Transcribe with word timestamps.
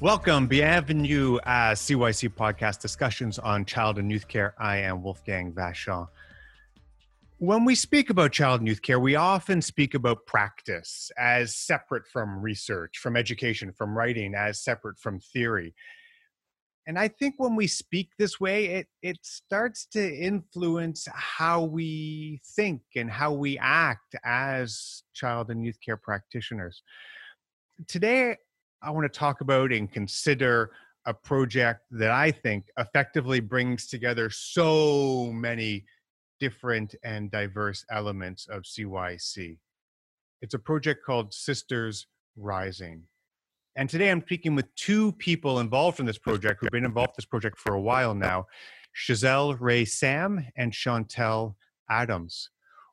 Welcome, 0.00 0.46
bienvenue 0.46 1.40
à 1.44 1.74
CYC 1.74 2.28
podcast 2.28 2.80
discussions 2.80 3.40
on 3.40 3.64
child 3.64 3.98
and 3.98 4.12
youth 4.12 4.28
care. 4.28 4.54
I 4.56 4.76
am 4.76 5.02
Wolfgang 5.02 5.52
Vachon. 5.52 6.06
When 7.38 7.64
we 7.64 7.74
speak 7.74 8.08
about 8.08 8.30
child 8.30 8.60
and 8.60 8.68
youth 8.68 8.80
care, 8.80 9.00
we 9.00 9.16
often 9.16 9.60
speak 9.60 9.94
about 9.94 10.24
practice 10.24 11.10
as 11.18 11.56
separate 11.56 12.06
from 12.06 12.40
research, 12.40 12.98
from 12.98 13.16
education, 13.16 13.72
from 13.72 13.98
writing, 13.98 14.36
as 14.36 14.62
separate 14.62 15.00
from 15.00 15.18
theory. 15.18 15.74
And 16.86 16.96
I 16.96 17.08
think 17.08 17.34
when 17.38 17.56
we 17.56 17.66
speak 17.66 18.10
this 18.20 18.38
way, 18.38 18.66
it, 18.66 18.86
it 19.02 19.18
starts 19.22 19.84
to 19.94 20.16
influence 20.16 21.08
how 21.12 21.64
we 21.64 22.40
think 22.54 22.82
and 22.94 23.10
how 23.10 23.32
we 23.32 23.58
act 23.58 24.14
as 24.24 25.02
child 25.12 25.50
and 25.50 25.64
youth 25.64 25.78
care 25.84 25.96
practitioners. 25.96 26.84
Today, 27.88 28.36
I 28.80 28.90
want 28.90 29.12
to 29.12 29.18
talk 29.18 29.40
about 29.40 29.72
and 29.72 29.90
consider 29.90 30.70
a 31.04 31.12
project 31.12 31.80
that 31.90 32.10
I 32.10 32.30
think 32.30 32.66
effectively 32.78 33.40
brings 33.40 33.88
together 33.88 34.30
so 34.30 35.32
many 35.32 35.84
different 36.38 36.94
and 37.02 37.30
diverse 37.30 37.84
elements 37.90 38.46
of 38.48 38.62
CYC. 38.62 39.58
It's 40.42 40.54
a 40.54 40.58
project 40.58 41.04
called 41.04 41.34
Sisters 41.34 42.06
Rising. 42.36 43.02
And 43.74 43.90
today 43.90 44.10
I'm 44.10 44.22
speaking 44.22 44.54
with 44.54 44.72
two 44.76 45.12
people 45.12 45.58
involved 45.58 45.98
in 45.98 46.06
this 46.06 46.18
project 46.18 46.60
who've 46.60 46.70
been 46.70 46.84
involved 46.84 47.10
in 47.10 47.14
this 47.18 47.26
project 47.26 47.58
for 47.58 47.74
a 47.74 47.80
while 47.80 48.14
now 48.14 48.46
Chazelle 48.96 49.56
Ray 49.58 49.84
Sam 49.84 50.46
and 50.56 50.72
Chantel 50.72 51.54
Adams. 51.90 52.50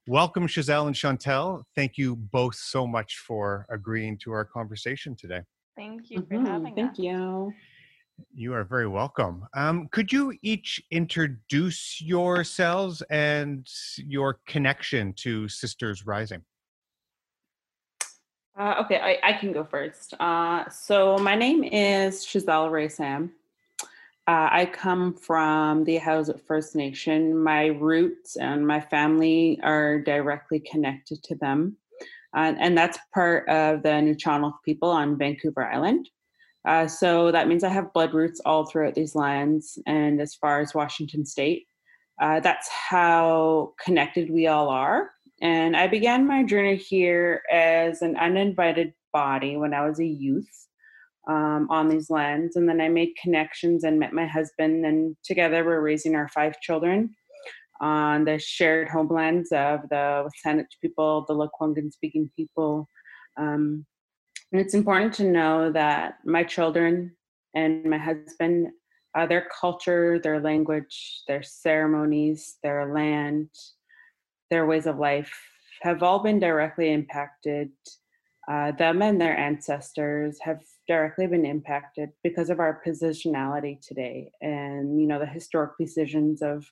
Welcome, 0.08 0.48
Chazelle 0.48 0.88
and 0.88 0.96
Chantel. 0.96 1.64
Thank 1.76 1.98
you 1.98 2.16
both 2.16 2.56
so 2.56 2.86
much 2.86 3.18
for 3.18 3.66
agreeing 3.70 4.18
to 4.20 4.32
our 4.32 4.46
conversation 4.46 5.16
today. 5.16 5.42
Thank 5.76 6.10
you 6.10 6.20
for 6.22 6.36
mm-hmm. 6.36 6.46
having 6.46 6.76
Thank 6.76 6.90
us. 6.90 6.96
Thank 6.96 7.00
you. 7.00 7.54
You 8.34 8.54
are 8.54 8.64
very 8.64 8.88
welcome. 8.88 9.46
Um, 9.54 9.90
could 9.92 10.12
you 10.12 10.34
each 10.42 10.82
introduce 10.92 12.02
yourselves 12.02 13.02
and 13.10 13.68
your 13.98 14.40
connection 14.48 15.14
to 15.18 15.50
Sisters 15.50 16.06
Rising? 16.06 16.42
Uh, 18.58 18.76
okay, 18.80 19.00
I, 19.00 19.32
I, 19.32 19.34
can 19.34 19.52
go 19.52 19.66
first. 19.66 20.14
Uh, 20.18 20.70
so 20.70 21.18
my 21.18 21.36
name 21.36 21.66
is 21.66 22.26
Chazelle 22.26 22.72
Ray 22.72 22.88
Sam. 22.88 23.34
Uh, 24.28 24.48
I 24.50 24.70
come 24.72 25.14
from 25.14 25.84
the 25.84 26.00
Ahousaht 26.00 26.40
First 26.48 26.74
Nation. 26.74 27.38
My 27.38 27.66
roots 27.66 28.38
and 28.38 28.66
my 28.66 28.80
family 28.80 29.60
are 29.62 30.00
directly 30.00 30.62
connected 30.62 31.22
to 31.24 31.36
them 31.36 31.76
and, 32.36 32.58
and 32.60 32.78
that's 32.78 33.00
part 33.14 33.48
of 33.50 33.84
the 33.84 33.90
Nuu-chah-nulth 33.90 34.58
people 34.64 34.90
on 34.90 35.18
Vancouver 35.18 35.66
Island. 35.66 36.10
Uh, 36.68 36.88
so 36.88 37.32
that 37.32 37.48
means 37.48 37.64
I 37.64 37.70
have 37.70 37.94
blood 37.94 38.14
roots 38.14 38.42
all 38.46 38.66
throughout 38.66 38.96
these 38.96 39.16
lands 39.16 39.78
and 39.86 40.20
as 40.20 40.36
far 40.36 40.62
as 40.62 40.74
Washington 40.74 41.26
State. 41.26 41.68
Uh, 42.22 42.40
that's 42.40 42.68
how 42.70 43.74
connected 43.84 44.30
we 44.30 44.48
all 44.48 44.70
are. 44.70 45.12
And 45.42 45.76
I 45.76 45.88
began 45.88 46.26
my 46.26 46.44
journey 46.44 46.76
here 46.76 47.42
as 47.52 48.02
an 48.02 48.16
uninvited 48.16 48.94
body 49.12 49.58
when 49.58 49.74
I 49.74 49.88
was 49.88 50.00
a 50.00 50.06
youth 50.06 50.50
um, 51.28 51.68
on 51.70 51.88
these 51.88 52.10
lands. 52.10 52.56
And 52.56 52.68
then 52.68 52.82
I 52.82 52.90
made 52.90 53.10
connections 53.22 53.84
and 53.84 54.00
met 54.00 54.14
my 54.14 54.26
husband, 54.26 54.86
and 54.86 55.16
together 55.24 55.64
we're 55.66 55.82
raising 55.82 56.16
our 56.16 56.30
five 56.30 56.60
children 56.62 57.16
on 57.82 58.26
the 58.26 58.40
shared 58.40 58.90
homelands 58.90 59.52
of 59.52 59.82
the 59.90 60.30
Saanich 60.46 60.66
people, 60.82 61.26
the 61.28 61.34
Lekwungen 61.34 61.92
speaking 61.92 62.30
people. 62.36 62.88
Um, 63.38 63.86
and 64.52 64.62
it's 64.62 64.74
important 64.74 65.14
to 65.16 65.30
know 65.30 65.72
that 65.72 66.16
my 66.26 66.44
children 66.44 67.16
and 67.54 67.86
my 67.86 67.98
husband, 67.98 68.68
uh, 69.16 69.26
their 69.26 69.48
culture, 69.60 70.20
their 70.20 70.40
language, 70.40 71.24
their 71.28 71.44
ceremonies, 71.44 72.58
their 72.64 72.94
land, 72.94 73.50
their 74.50 74.66
ways 74.66 74.86
of 74.86 74.98
life 74.98 75.34
have 75.82 76.04
all 76.04 76.20
been 76.20 76.40
directly 76.40 76.92
impacted. 76.92 77.70
Uh, 78.48 78.72
them 78.72 79.02
and 79.02 79.20
their 79.20 79.38
ancestors 79.38 80.38
have 80.42 80.62
directly 80.88 81.26
been 81.26 81.46
impacted 81.46 82.10
because 82.24 82.50
of 82.50 82.60
our 82.60 82.80
positionality 82.86 83.82
today 83.82 84.32
and 84.40 85.02
you 85.02 85.08
know 85.08 85.18
the 85.18 85.26
historic 85.26 85.72
decisions 85.80 86.44
of 86.44 86.64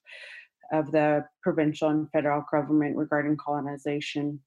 of 0.73 0.91
the 0.91 1.23
provincial 1.41 1.89
and 1.89 2.09
federal 2.11 2.44
government 2.51 2.97
regarding 2.97 3.38
colonization. 3.38 4.39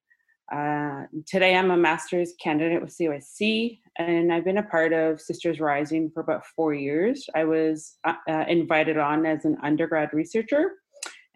Uh, 0.53 1.04
today, 1.26 1.56
I'm 1.56 1.70
a 1.70 1.76
master's 1.76 2.34
candidate 2.41 2.82
with 2.82 2.97
CYC, 2.97 3.81
and 3.98 4.32
I've 4.32 4.44
been 4.44 4.59
a 4.59 4.62
part 4.62 4.92
of 4.92 5.20
Sisters 5.20 5.60
Rising 5.60 6.10
for 6.12 6.20
about 6.20 6.44
four 6.44 6.75
years. 6.75 7.26
I 7.34 7.44
was 7.44 7.97
uh, 8.04 8.15
uh, 8.28 8.44
invited 8.48 8.98
on 8.98 9.25
as 9.25 9.44
an 9.44 9.56
undergrad 9.62 10.12
researcher, 10.12 10.72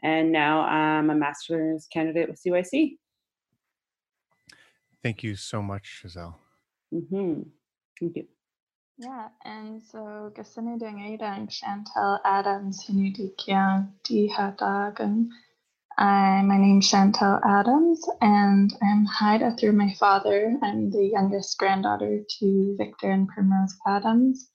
and 0.02 0.30
now 0.30 0.62
I'm 0.62 1.10
a 1.10 1.14
master's 1.14 1.86
candidate 1.92 2.28
with 2.28 2.40
CYC. 2.44 2.98
Thank 5.02 5.22
you 5.22 5.34
so 5.34 5.62
much, 5.62 6.02
Chazelle. 6.04 6.34
Mm-hmm. 6.92 7.42
Thank 7.98 8.16
you. 8.16 8.26
Yeah, 9.02 9.28
and 9.46 9.82
so 9.82 10.30
Gasanudang 10.36 11.00
Chantel 11.48 12.18
Adams 12.22 12.84
Hinudikian 12.84 13.92
Dihadagan. 14.04 15.28
I 15.96 16.42
my 16.42 16.58
name's 16.58 16.92
Chantel 16.92 17.40
Adams 17.42 18.06
and 18.20 18.70
I'm 18.82 19.06
Haida 19.06 19.56
through 19.56 19.72
my 19.72 19.94
father. 19.98 20.54
I'm 20.62 20.90
the 20.90 21.06
youngest 21.06 21.56
granddaughter 21.56 22.20
to 22.40 22.74
Victor 22.76 23.10
and 23.10 23.26
Primrose 23.26 23.74
Adams 23.86 24.50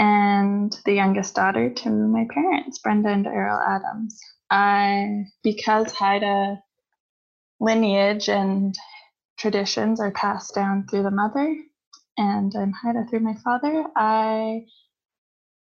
and 0.00 0.76
the 0.84 0.94
youngest 0.94 1.36
daughter 1.36 1.70
to 1.70 1.90
my 1.90 2.26
parents, 2.34 2.80
Brenda 2.80 3.10
and 3.10 3.24
Errol 3.24 3.60
Adams. 3.60 4.18
I 4.50 5.26
because 5.44 5.92
Haida 5.92 6.60
lineage 7.60 8.28
and 8.28 8.74
traditions 9.38 10.00
are 10.00 10.10
passed 10.10 10.56
down 10.56 10.88
through 10.90 11.04
the 11.04 11.12
mother 11.12 11.54
and 12.16 12.54
I'm 12.54 12.72
Haida 12.72 13.06
through 13.08 13.20
my 13.20 13.34
father. 13.34 13.84
I 13.96 14.66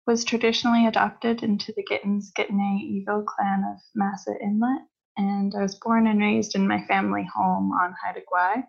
was 0.07 0.25
traditionally 0.25 0.87
adopted 0.87 1.43
into 1.43 1.73
the 1.77 1.85
Gittins 1.85 2.33
Gittane 2.37 2.81
Eagle 2.81 3.23
clan 3.23 3.65
of 3.65 3.81
Masset 3.97 4.41
Inlet, 4.43 4.83
and 5.17 5.55
I 5.55 5.63
was 5.63 5.77
born 5.77 6.07
and 6.07 6.21
raised 6.21 6.55
in 6.55 6.69
my 6.69 6.85
family 6.87 7.27
home 7.35 7.73
on 7.73 7.95
Haida 8.03 8.21
Gwaii 8.21 8.65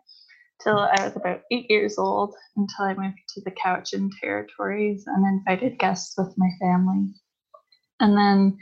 till 0.62 0.80
I 0.80 1.04
was 1.04 1.16
about 1.16 1.42
eight 1.52 1.70
years 1.70 1.98
old 1.98 2.34
until 2.56 2.86
I 2.86 2.94
moved 2.94 3.20
to 3.30 3.42
the 3.42 3.52
Cowichan 3.52 4.10
territories 4.22 5.04
and 5.08 5.26
invited 5.26 5.78
guests 5.78 6.16
with 6.18 6.34
my 6.38 6.50
family. 6.62 7.14
And 8.00 8.18
then 8.18 8.58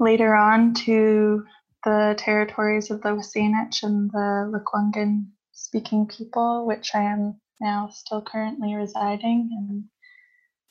later 0.00 0.34
on 0.34 0.74
to 0.74 1.44
the 1.84 2.14
territories 2.18 2.90
of 2.90 3.02
the 3.02 3.10
Wasanich 3.10 3.82
and 3.82 4.10
the 4.10 4.50
Lekwungen 4.52 5.26
speaking 5.60 6.06
people, 6.06 6.66
which 6.66 6.90
I 6.94 7.02
am 7.02 7.40
now 7.60 7.88
still 7.92 8.22
currently 8.22 8.74
residing. 8.74 9.50
And, 9.52 9.84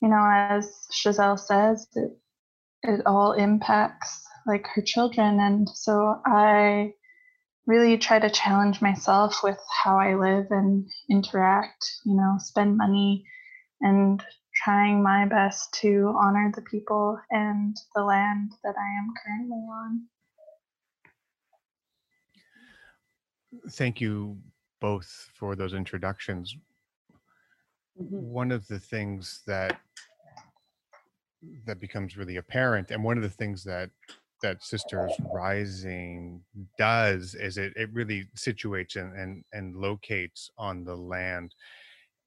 you 0.01 0.09
know, 0.09 0.25
as 0.27 0.87
Chazelle 0.91 1.39
says, 1.39 1.87
it, 1.93 2.11
it 2.83 3.05
all 3.05 3.33
impacts 3.33 4.23
like 4.47 4.65
her 4.73 4.81
children. 4.81 5.39
And 5.39 5.69
so 5.69 6.19
I 6.25 6.93
really 7.67 7.97
try 7.97 8.17
to 8.19 8.29
challenge 8.29 8.81
myself 8.81 9.43
with 9.43 9.59
how 9.83 9.99
I 9.99 10.15
live 10.15 10.47
and 10.49 10.87
interact, 11.09 11.85
you 12.05 12.15
know, 12.15 12.35
spend 12.39 12.75
money 12.75 13.23
and 13.81 14.23
trying 14.63 15.03
my 15.03 15.25
best 15.27 15.71
to 15.81 16.13
honor 16.19 16.51
the 16.55 16.63
people 16.63 17.19
and 17.29 17.77
the 17.95 18.03
land 18.03 18.51
that 18.63 18.75
I 18.75 18.97
am 18.97 19.13
currently 19.23 19.57
on. 19.57 20.07
Thank 23.71 24.01
you 24.01 24.37
both 24.79 25.29
for 25.33 25.55
those 25.55 25.73
introductions. 25.73 26.55
Mm-hmm. 28.01 28.15
One 28.15 28.51
of 28.51 28.67
the 28.67 28.79
things 28.79 29.41
that 29.47 29.79
that 31.65 31.79
becomes 31.79 32.17
really 32.17 32.37
apparent, 32.37 32.91
and 32.91 33.03
one 33.03 33.17
of 33.17 33.23
the 33.23 33.29
things 33.29 33.63
that 33.63 33.89
that 34.41 34.63
Sisters 34.63 35.11
Rising 35.33 36.41
does 36.77 37.35
is 37.35 37.57
it 37.57 37.73
it 37.75 37.89
really 37.93 38.27
situates 38.35 38.95
and 38.95 39.13
and, 39.17 39.43
and 39.53 39.75
locates 39.75 40.49
on 40.57 40.83
the 40.83 40.95
land, 40.95 41.53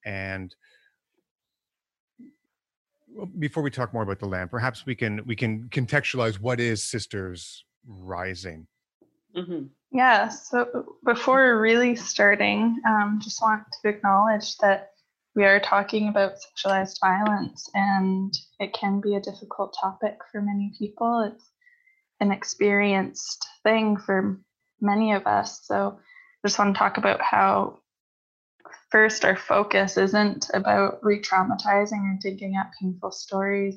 and 0.05 0.55
before 3.39 3.63
we 3.63 3.71
talk 3.71 3.93
more 3.93 4.03
about 4.03 4.19
the 4.19 4.27
land, 4.27 4.51
perhaps 4.51 4.87
we 4.87 4.95
can 4.95 5.21
we 5.27 5.37
can 5.37 5.69
contextualize 5.71 6.41
what 6.41 6.61
is 6.61 6.83
Sisters 6.83 7.65
Rising. 7.87 8.67
Mm-hmm. 9.37 9.65
Yeah. 9.93 10.31
So 10.31 10.97
before 11.05 11.61
really 11.61 11.97
starting, 11.97 12.81
um, 12.87 13.21
just 13.23 13.43
want 13.43 13.65
to 13.83 13.89
acknowledge 13.89 14.57
that 14.59 14.93
we 15.37 15.45
are 15.45 15.61
talking 15.61 16.09
about 16.09 16.35
sexualized 16.37 16.99
violence, 17.01 17.69
and 17.75 18.33
it 18.59 18.73
can 18.73 19.01
be 19.01 19.15
a 19.17 19.21
difficult 19.21 19.77
topic 19.79 20.19
for 20.31 20.41
many 20.41 20.73
people. 20.79 21.31
It's 21.33 21.51
an 22.21 22.33
experienced 22.33 23.47
thing 23.65 23.99
for 23.99 24.41
many 24.81 25.13
of 25.13 25.27
us. 25.27 25.61
So, 25.67 25.99
I 25.99 26.49
just 26.49 26.59
want 26.59 26.75
to 26.75 26.79
talk 26.79 26.97
about 26.97 27.21
how 27.21 27.79
first, 28.91 29.25
our 29.25 29.37
focus 29.37 29.97
isn't 29.99 30.51
about 30.55 31.01
re 31.03 31.21
traumatizing 31.21 32.03
or 32.03 32.19
digging 32.21 32.57
up 32.57 32.71
painful 32.81 33.13
stories. 33.13 33.77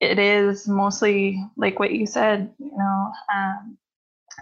It 0.00 0.18
is 0.18 0.68
mostly 0.68 1.42
like 1.56 1.78
what 1.80 1.92
you 1.92 2.06
said, 2.06 2.52
you 2.58 2.76
know, 2.76 3.12
um, 3.34 3.78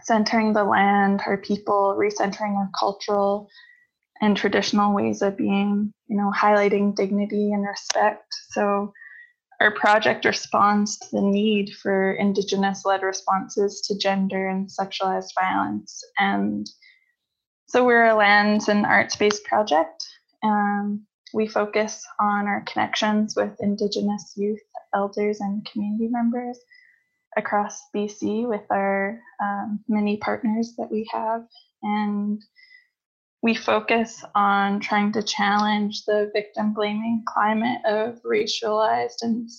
centering 0.03 0.53
the 0.53 0.65
land, 0.65 1.23
our 1.27 1.37
people, 1.37 1.97
recentering 1.99 2.57
our 2.57 2.71
cultural 2.79 3.49
and 4.21 4.37
traditional 4.37 4.95
ways 4.95 5.23
of 5.23 5.37
being, 5.37 5.93
you 6.09 6.17
know, 6.17 6.33
highlighting 6.37 6.95
dignity 6.95 7.53
and 7.53 7.67
respect. 7.67 8.27
So 8.51 8.93
our 9.61 9.73
project 9.73 10.25
responds 10.25 10.99
to 10.99 11.07
the 11.13 11.23
need 11.23 11.71
for 11.83 12.13
Indigenous 12.15 12.85
led 12.85 13.03
responses 13.03 13.81
to 13.83 13.99
gender 13.99 14.49
and 14.49 14.69
sexualized 14.69 15.31
violence. 15.41 16.03
And 16.19 16.69
so 17.67 17.85
we're 17.85 18.07
a 18.07 18.15
lands 18.15 18.69
and 18.69 18.85
arts 18.87 19.17
based 19.17 19.45
project. 19.45 20.05
Um, 20.43 21.07
we 21.33 21.49
focus 21.49 22.07
on 22.21 22.47
our 22.47 22.63
connections 22.63 23.35
with 23.37 23.57
Indigenous 23.61 24.35
youth, 24.37 24.63
elders, 24.95 25.41
and 25.41 25.67
community 25.67 26.09
members 26.09 26.59
across 27.37 27.83
BC 27.95 28.49
with 28.49 28.63
our 28.71 29.21
um, 29.43 29.81
many 29.89 30.17
partners 30.19 30.75
that 30.79 30.91
we 30.91 31.09
have. 31.13 31.43
And 31.83 32.43
we 33.43 33.55
focus 33.55 34.25
on 34.35 34.81
trying 34.81 35.13
to 35.13 35.23
challenge 35.23 36.05
the 36.07 36.31
victim 36.33 36.73
blaming 36.73 37.23
climate 37.27 37.81
of 37.85 38.21
racialized 38.23 39.23
and 39.23 39.51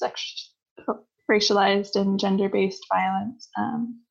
racialized 1.30 1.95
and 1.95 2.19
gender 2.19 2.50
based 2.50 2.83
violence 2.92 3.48
um, 3.57 4.01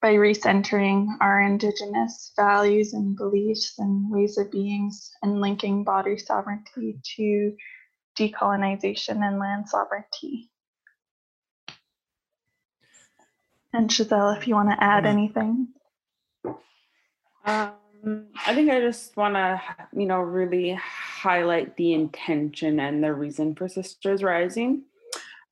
by 0.00 0.14
recentering 0.14 1.08
our 1.20 1.42
indigenous 1.42 2.32
values 2.36 2.94
and 2.94 3.16
beliefs 3.16 3.74
and 3.78 4.10
ways 4.10 4.38
of 4.38 4.50
beings 4.50 5.10
and 5.22 5.40
linking 5.40 5.84
body 5.84 6.16
sovereignty 6.16 6.98
to 7.16 7.52
decolonization 8.18 9.22
and 9.26 9.38
land 9.38 9.68
sovereignty. 9.68 10.50
And 13.72 13.90
Chazelle, 13.90 14.36
if 14.36 14.48
you 14.48 14.54
want 14.54 14.70
to 14.70 14.82
add 14.82 15.04
anything. 15.04 15.68
Um, 17.44 17.72
I 18.46 18.54
think 18.54 18.70
I 18.70 18.80
just 18.80 19.16
want 19.16 19.34
to, 19.34 19.60
you 19.92 20.06
know, 20.06 20.20
really 20.20 20.72
highlight 20.72 21.76
the 21.76 21.92
intention 21.92 22.80
and 22.80 23.02
the 23.02 23.12
reason 23.12 23.54
for 23.54 23.68
Sisters 23.68 24.22
Rising. 24.22 24.84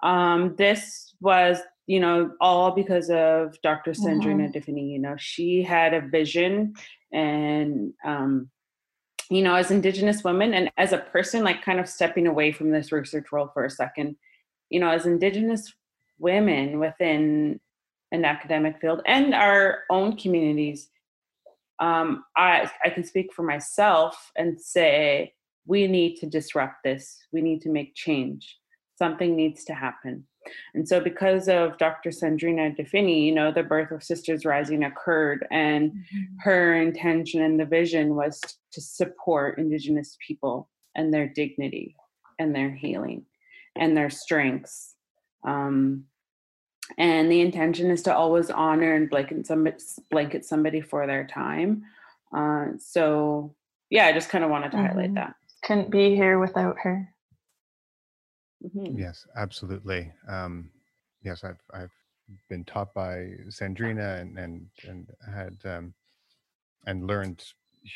Um, 0.03 0.55
this 0.57 1.15
was, 1.21 1.59
you 1.87 2.01
know, 2.01 2.33
all 2.41 2.71
because 2.71 3.11
of 3.11 3.61
Dr. 3.63 3.93
Sandrina 3.93 4.45
mm-hmm. 4.45 4.53
de 4.53 4.61
Finney. 4.61 4.93
You 4.93 4.99
know, 4.99 5.17
she 5.19 5.63
had 5.63 5.95
a 5.95 6.01
vision 6.01 6.75
and, 7.13 7.93
um, 8.05 8.51
you 9.29 9.43
know, 9.43 9.55
as 9.55 9.71
Indigenous 9.71 10.23
women 10.23 10.55
and 10.55 10.71
as 10.77 10.93
a 10.93 10.99
person, 10.99 11.43
like 11.43 11.63
kind 11.65 11.81
of 11.81 11.89
stepping 11.89 12.27
away 12.27 12.53
from 12.53 12.71
this 12.71 12.93
research 12.93 13.33
role 13.33 13.51
for 13.53 13.65
a 13.65 13.71
second, 13.71 14.17
you 14.71 14.79
know, 14.79 14.89
as 14.89 15.07
Indigenous 15.07 15.73
women 16.19 16.79
within 16.79 17.61
an 18.17 18.25
academic 18.25 18.81
field 18.81 19.03
and 19.07 19.35
our 19.35 19.85
own 19.91 20.17
communities, 20.17 20.89
um, 21.79 22.25
I, 22.37 22.71
I 22.85 22.91
can 22.91 23.05
speak 23.05 23.33
for 23.33 23.43
myself 23.43 24.33
and 24.37 24.61
say, 24.61 25.35
we 25.67 25.87
need 25.87 26.17
to 26.17 26.27
disrupt 26.27 26.85
this. 26.85 27.19
We 27.33 27.43
need 27.43 27.61
to 27.63 27.69
make 27.69 27.95
change. 27.95 28.57
Something 28.99 29.37
needs 29.37 29.65
to 29.65 29.75
happen. 29.75 30.27
And 30.75 30.89
so, 30.89 31.01
because 31.01 31.49
of 31.49 31.77
Dr. 31.77 32.11
Sandrina 32.11 32.75
de 32.77 32.85
Finney, 32.85 33.27
you 33.27 33.35
know, 33.35 33.51
the 33.51 33.65
birth 33.65 33.91
of 33.91 34.05
Sisters 34.05 34.45
Rising 34.45 34.85
occurred, 34.85 35.45
and 35.51 35.91
mm-hmm. 35.91 36.23
her 36.39 36.81
intention 36.81 37.43
and 37.43 37.59
the 37.59 37.65
vision 37.65 38.15
was 38.15 38.41
to 38.73 38.81
support 38.81 39.59
Indigenous 39.59 40.17
people 40.25 40.71
and 40.95 41.13
their 41.13 41.29
dignity 41.29 41.97
and 42.39 42.55
their 42.55 42.71
healing 42.71 43.27
and 43.77 43.97
their 43.97 44.09
strengths. 44.09 44.95
Um, 45.45 46.05
and 46.99 47.31
the 47.31 47.41
intention 47.41 47.91
is 47.91 48.03
to 48.03 48.15
always 48.15 48.51
honor 48.51 48.95
and 48.95 49.11
blanket 49.11 49.47
somebody, 49.47 49.77
blanket 50.11 50.45
somebody 50.45 50.81
for 50.81 51.07
their 51.07 51.27
time. 51.27 51.85
Uh, 52.37 52.67
so 52.79 53.55
yeah, 53.91 54.07
I 54.07 54.13
just 54.13 54.29
kind 54.29 54.45
of 54.45 54.51
wanted 54.51 54.71
to 54.73 54.77
mm-hmm. 54.77 54.87
highlight 54.87 55.15
that. 55.15 55.35
Couldn't 55.65 55.91
be 55.91 56.15
here 56.15 56.39
without 56.39 56.77
her. 56.83 57.09
Mm-hmm. 58.65 58.99
Yes, 58.99 59.27
absolutely. 59.37 60.13
Um, 60.29 60.71
yes, 61.23 61.45
I've 61.45 61.63
I've 61.73 61.93
been 62.49 62.65
taught 62.65 62.93
by 62.95 63.31
Sandrina 63.49 64.21
and 64.21 64.39
and 64.39 64.67
and 64.85 65.07
had 65.33 65.57
um, 65.65 65.95
and 66.87 67.07
learned 67.07 67.45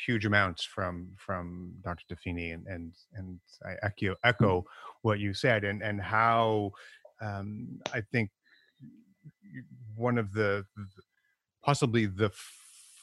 huge 0.05 0.25
amounts 0.25 0.63
from 0.63 1.09
from 1.17 1.73
Dr. 1.83 2.03
de 2.07 2.15
Finney 2.15 2.51
and 2.51 2.65
and 2.67 2.93
and 3.13 3.39
I 3.65 3.75
echo 3.83 4.15
echo 4.23 4.65
what 5.01 5.19
you 5.19 5.33
said 5.33 5.63
and 5.63 5.81
and 5.81 5.99
how 6.01 6.71
um, 7.21 7.79
I 7.93 8.01
think 8.01 8.29
one 10.01 10.17
of 10.17 10.33
the 10.33 10.65
possibly 11.63 12.05
the 12.05 12.31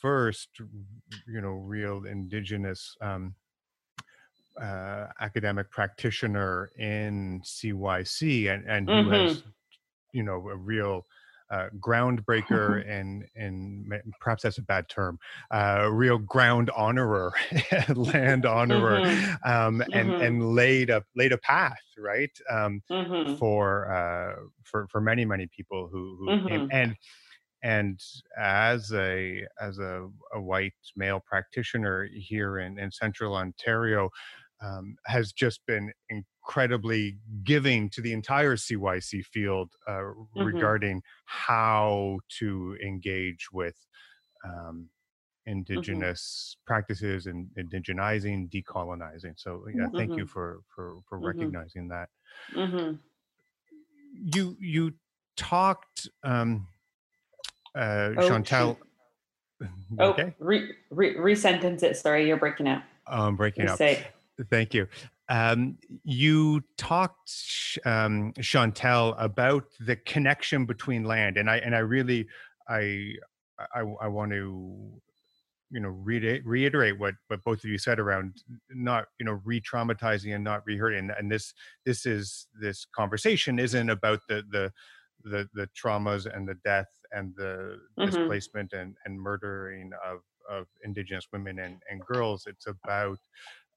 first 0.01 0.49
you 1.27 1.41
know 1.41 1.53
real 1.53 2.05
indigenous 2.05 2.97
um, 3.01 3.35
uh, 4.61 5.07
academic 5.21 5.71
practitioner 5.71 6.71
in 6.79 7.41
CYC 7.45 8.53
and, 8.53 8.65
and 8.69 8.89
mm-hmm. 8.89 9.09
who 9.09 9.11
has 9.11 9.43
you 10.13 10.23
know 10.23 10.49
a 10.49 10.57
real 10.57 11.07
uh, 11.51 11.69
groundbreaker 11.79 12.89
and 12.89 13.25
and 13.35 13.93
perhaps 14.21 14.43
that's 14.43 14.59
a 14.59 14.63
bad 14.63 14.89
term, 14.89 15.19
uh, 15.51 15.89
real 15.91 16.19
ground 16.19 16.71
honorer, 16.71 17.33
land 17.95 18.47
honorer, 18.47 19.01
mm-hmm. 19.01 19.51
um, 19.51 19.81
and 19.93 20.11
mm-hmm. 20.11 20.23
and 20.23 20.55
laid 20.55 20.91
a 20.91 21.03
laid 21.17 21.33
a 21.33 21.39
path 21.39 21.79
right 21.99 22.37
um, 22.51 22.83
mm-hmm. 22.91 23.35
for 23.37 23.91
uh, 23.91 24.41
for 24.65 24.87
for 24.89 25.01
many 25.01 25.25
many 25.25 25.47
people 25.47 25.89
who 25.91 26.17
who 26.19 26.49
came 26.49 26.61
mm-hmm. 26.61 26.77
and 26.77 26.97
and 27.63 28.01
as 28.39 28.93
a 28.93 29.45
as 29.61 29.79
a, 29.79 30.09
a 30.35 30.41
white 30.41 30.73
male 30.97 31.23
practitioner 31.27 32.09
here 32.13 32.59
in 32.59 32.79
in 32.79 32.91
central 32.91 33.35
Ontario. 33.35 34.11
Um, 34.61 34.97
has 35.07 35.31
just 35.33 35.61
been 35.69 35.93
incredibly 36.49 37.19
giving 37.45 37.91
to 37.91 38.01
the 38.01 38.13
entire 38.13 38.57
CYC 38.57 39.23
field 39.27 39.71
uh, 39.87 39.93
mm-hmm. 39.93 40.43
regarding 40.43 41.03
how 41.27 42.19
to 42.39 42.75
engage 42.83 43.53
with 43.53 43.77
um, 44.45 44.89
mm-hmm. 45.47 45.51
indigenous 45.51 46.57
mm-hmm. 46.57 46.73
practices 46.73 47.27
and 47.27 47.49
indigenizing, 47.59 48.49
decolonizing. 48.49 49.35
So 49.37 49.65
yeah, 49.69 49.83
mm-hmm. 49.83 49.97
thank 49.97 50.11
you 50.13 50.25
mm-hmm. 50.25 50.25
for 50.25 50.61
for 50.75 51.01
for 51.07 51.19
mm-hmm. 51.19 51.27
recognizing 51.27 51.89
that. 51.89 52.09
You 54.15 54.57
you 54.59 54.95
talked, 55.37 56.09
um, 56.25 56.67
uh, 57.75 58.11
oh, 58.17 58.29
Chantal. 58.29 58.79
Oh, 59.99 60.11
okay. 60.11 60.37
re, 60.39 60.71
re, 60.93 61.19
resentence 61.19 61.83
it. 61.83 61.97
Sorry, 61.97 62.29
you're 62.29 62.37
breaking 62.37 62.69
up. 62.69 62.85
Oh, 63.09 63.27
I'm 63.27 63.35
breaking 63.35 63.69
up. 63.69 63.77
Say. 63.77 64.07
Thank 64.51 64.73
you. 64.73 64.87
Um, 65.29 65.79
you 66.05 66.63
talked, 66.77 67.79
um, 67.85 68.33
Chantal, 68.41 69.15
about 69.19 69.65
the 69.79 69.97
connection 69.97 70.65
between 70.65 71.05
land, 71.05 71.37
and 71.37 71.51
I 71.51 71.59
and 71.59 71.75
I 71.75 71.81
really, 71.81 72.27
I, 72.69 73.15
I, 73.75 73.81
I 73.81 74.09
want 74.09 74.33
to, 74.33 74.91
you 75.71 75.81
know, 75.81 75.91
re- 75.91 76.41
reiterate 76.45 76.99
what 76.99 77.15
what 77.27 77.45
both 77.45 77.63
of 77.63 77.71
you 77.71 77.79
said 77.79 77.99
around 77.99 78.43
not, 78.71 79.07
you 79.19 79.27
know, 79.27 79.41
re-traumatizing 79.45 80.35
and 80.35 80.43
not 80.43 80.65
rehurting. 80.67 80.99
And, 80.99 81.11
and 81.11 81.31
this 81.31 81.53
this 81.85 82.07
is 82.07 82.47
this 82.59 82.87
conversation 82.97 83.59
isn't 83.59 83.91
about 83.91 84.21
the 84.29 84.45
the 84.51 84.73
the 85.25 85.49
the 85.53 85.69
traumas 85.77 86.27
and 86.33 86.49
the 86.49 86.57
death 86.65 86.89
and 87.13 87.35
the 87.37 87.79
mm-hmm. 87.99 88.07
displacement 88.07 88.73
and 88.73 88.97
and 89.05 89.21
murdering 89.21 89.91
of 90.07 90.21
of 90.49 90.67
indigenous 90.85 91.27
women 91.33 91.59
and 91.59 91.83
and 91.91 92.01
girls. 92.01 92.47
It's 92.47 92.67
about 92.67 93.19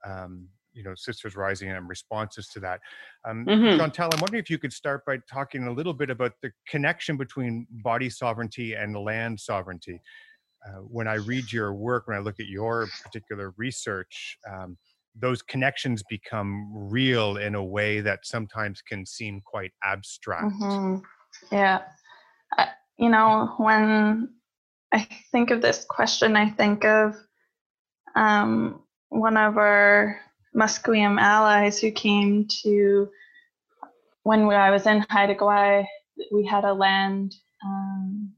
um, 0.05 0.47
you 0.73 0.83
know 0.83 0.93
sisters 0.95 1.35
rising 1.35 1.69
and 1.69 1.87
responses 1.87 2.47
to 2.47 2.59
that 2.59 2.79
um, 3.27 3.45
mm-hmm. 3.45 3.77
chantal 3.77 4.09
i'm 4.13 4.19
wondering 4.19 4.41
if 4.41 4.49
you 4.49 4.57
could 4.57 4.73
start 4.73 5.05
by 5.05 5.17
talking 5.31 5.67
a 5.67 5.71
little 5.71 5.93
bit 5.93 6.09
about 6.09 6.33
the 6.41 6.51
connection 6.67 7.17
between 7.17 7.67
body 7.83 8.09
sovereignty 8.09 8.73
and 8.73 8.95
land 8.95 9.39
sovereignty 9.39 10.01
uh, 10.65 10.79
when 10.79 11.07
i 11.07 11.15
read 11.15 11.51
your 11.51 11.73
work 11.73 12.07
when 12.07 12.17
i 12.17 12.19
look 12.19 12.39
at 12.39 12.47
your 12.47 12.87
particular 13.03 13.53
research 13.57 14.37
um, 14.51 14.77
those 15.19 15.41
connections 15.41 16.03
become 16.09 16.69
real 16.73 17.35
in 17.37 17.55
a 17.55 17.63
way 17.63 17.99
that 17.99 18.19
sometimes 18.25 18.81
can 18.81 19.05
seem 19.05 19.41
quite 19.45 19.71
abstract 19.83 20.45
mm-hmm. 20.45 20.97
yeah 21.51 21.81
uh, 22.57 22.65
you 22.97 23.09
know 23.09 23.53
when 23.57 24.29
i 24.93 25.07
think 25.31 25.51
of 25.51 25.61
this 25.61 25.85
question 25.89 26.35
i 26.35 26.49
think 26.49 26.85
of 26.85 27.15
um, 28.13 28.81
one 29.07 29.37
of 29.37 29.57
our 29.57 30.19
Musqueam 30.55 31.19
allies 31.19 31.79
who 31.79 31.91
came 31.91 32.47
to 32.63 33.09
when 34.23 34.41
I 34.49 34.69
was 34.69 34.85
in 34.85 35.05
Haida 35.09 35.35
Gwaii, 35.35 35.85
we 36.31 36.45
had 36.45 36.63
a 36.65 36.73
land 36.73 37.33
um, 37.65 38.33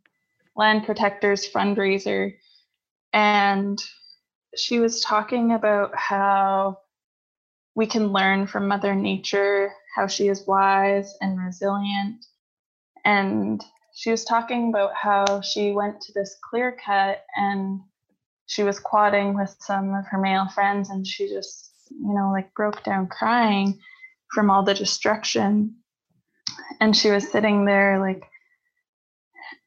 land 0.55 0.85
protectors 0.85 1.49
fundraiser, 1.49 2.33
and 3.11 3.81
she 4.55 4.79
was 4.79 5.01
talking 5.01 5.51
about 5.51 5.91
how 5.95 6.79
we 7.75 7.87
can 7.87 8.07
learn 8.07 8.47
from 8.47 8.67
Mother 8.67 8.93
Nature, 8.93 9.73
how 9.95 10.07
she 10.07 10.27
is 10.27 10.45
wise 10.45 11.15
and 11.21 11.39
resilient. 11.39 12.25
And 13.05 13.63
she 13.95 14.11
was 14.11 14.25
talking 14.25 14.69
about 14.69 14.93
how 14.95 15.41
she 15.41 15.71
went 15.71 16.01
to 16.01 16.13
this 16.13 16.37
clear 16.49 16.77
cut 16.83 17.23
and 17.35 17.81
she 18.45 18.63
was 18.63 18.79
quadding 18.79 19.35
with 19.35 19.55
some 19.59 19.93
of 19.93 20.05
her 20.07 20.19
male 20.19 20.47
friends 20.49 20.89
and 20.89 21.05
she 21.05 21.27
just, 21.27 21.71
you 21.89 22.13
know, 22.13 22.31
like 22.31 22.53
broke 22.53 22.83
down 22.83 23.07
crying 23.07 23.79
from 24.33 24.49
all 24.49 24.63
the 24.63 24.73
destruction. 24.73 25.75
And 26.79 26.95
she 26.95 27.09
was 27.09 27.31
sitting 27.31 27.65
there 27.65 27.99
like, 27.99 28.23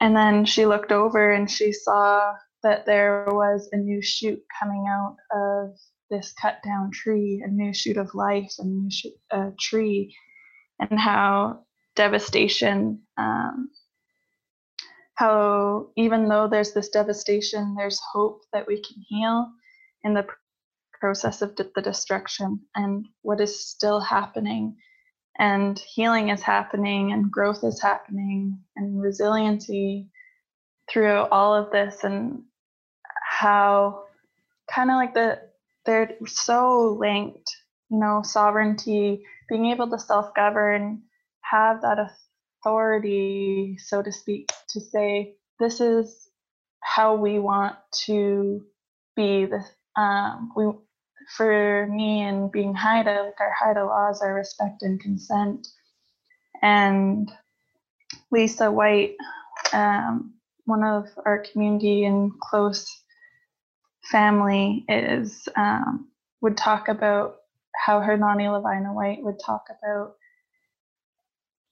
and 0.01 0.17
then 0.17 0.45
she 0.45 0.67
looked 0.67 0.93
over 0.93 1.33
and 1.33 1.51
she 1.51 1.73
saw 1.73 2.35
that 2.63 2.87
there 2.87 3.27
was 3.29 3.69
a 3.73 3.77
new 3.77 4.03
shoot 4.03 4.43
coming 4.61 4.87
out 4.89 5.17
of 5.33 5.77
this 6.11 6.33
cut 6.41 6.59
down 6.65 6.91
tree, 6.91 7.43
a 7.45 7.49
new 7.49 7.73
shoot 7.73 7.97
of 7.97 8.15
life, 8.15 8.53
a 8.59 8.65
new 8.65 8.91
tree, 9.59 10.15
and 10.79 10.99
how 10.99 11.61
devastation, 11.95 13.01
um, 13.17 13.71
how 15.15 15.89
even 15.97 16.29
though 16.29 16.49
there's 16.49 16.73
this 16.75 16.91
devastation, 16.91 17.75
there's 17.77 18.01
hope 18.13 18.43
that 18.53 18.67
we 18.67 18.77
can 18.77 19.03
heal 19.09 19.51
in 20.05 20.15
the 20.15 20.27
process 21.00 21.43
of 21.43 21.57
the 21.57 21.83
destruction 21.83 22.61
and 22.75 23.07
what 23.23 23.41
is 23.41 23.69
still 23.69 24.00
happening. 24.00 24.76
And 25.38 25.79
healing 25.79 26.31
is 26.31 26.41
happening, 26.41 27.12
and 27.12 27.31
growth 27.31 27.62
is 27.62 27.83
happening, 27.83 28.59
and 28.75 29.03
resiliency 29.03 30.09
through 30.91 31.26
all 31.31 31.55
of 31.55 31.71
this, 31.71 32.05
and 32.05 32.43
how 33.23 34.05
kind 34.73 34.91
of 34.91 34.97
like 34.97 35.15
the 35.15 35.41
they're 35.85 36.17
so 36.26 36.97
linked 36.99 37.50
you 37.91 37.99
know 37.99 38.23
sovereignty 38.25 39.23
being 39.49 39.67
able 39.67 39.88
to 39.88 39.99
self-govern 39.99 41.03
have 41.43 41.81
that 41.83 41.99
authority 42.65 43.76
so 43.79 44.03
to 44.03 44.11
speak 44.11 44.50
to 44.69 44.81
say 44.81 45.35
this 45.61 45.81
is 45.81 46.29
how 46.81 47.15
we 47.15 47.38
want 47.38 47.76
to 47.93 48.65
be 49.15 49.45
this 49.47 49.67
um, 49.97 50.53
we 50.57 50.65
for 51.37 51.87
me 51.90 52.23
and 52.23 52.52
being 52.52 52.75
haida 52.75 53.23
like 53.25 53.40
our 53.40 53.52
haida 53.59 53.85
laws 53.85 54.23
are 54.23 54.35
respect 54.35 54.83
and 54.83 55.00
consent 55.00 55.66
and 56.62 57.30
lisa 58.30 58.71
white 58.71 59.16
um, 59.73 60.35
one 60.64 60.85
of 60.85 61.09
our 61.25 61.45
community 61.52 62.04
and 62.04 62.33
close 62.40 63.02
family 64.11 64.85
is 64.88 65.49
um, 65.56 66.09
would 66.40 66.56
talk 66.56 66.88
about 66.88 67.37
how 67.76 68.00
her 68.00 68.16
Nani 68.16 68.49
Lavina 68.49 68.92
White 68.92 69.23
would 69.23 69.38
talk 69.45 69.66
about 69.68 70.14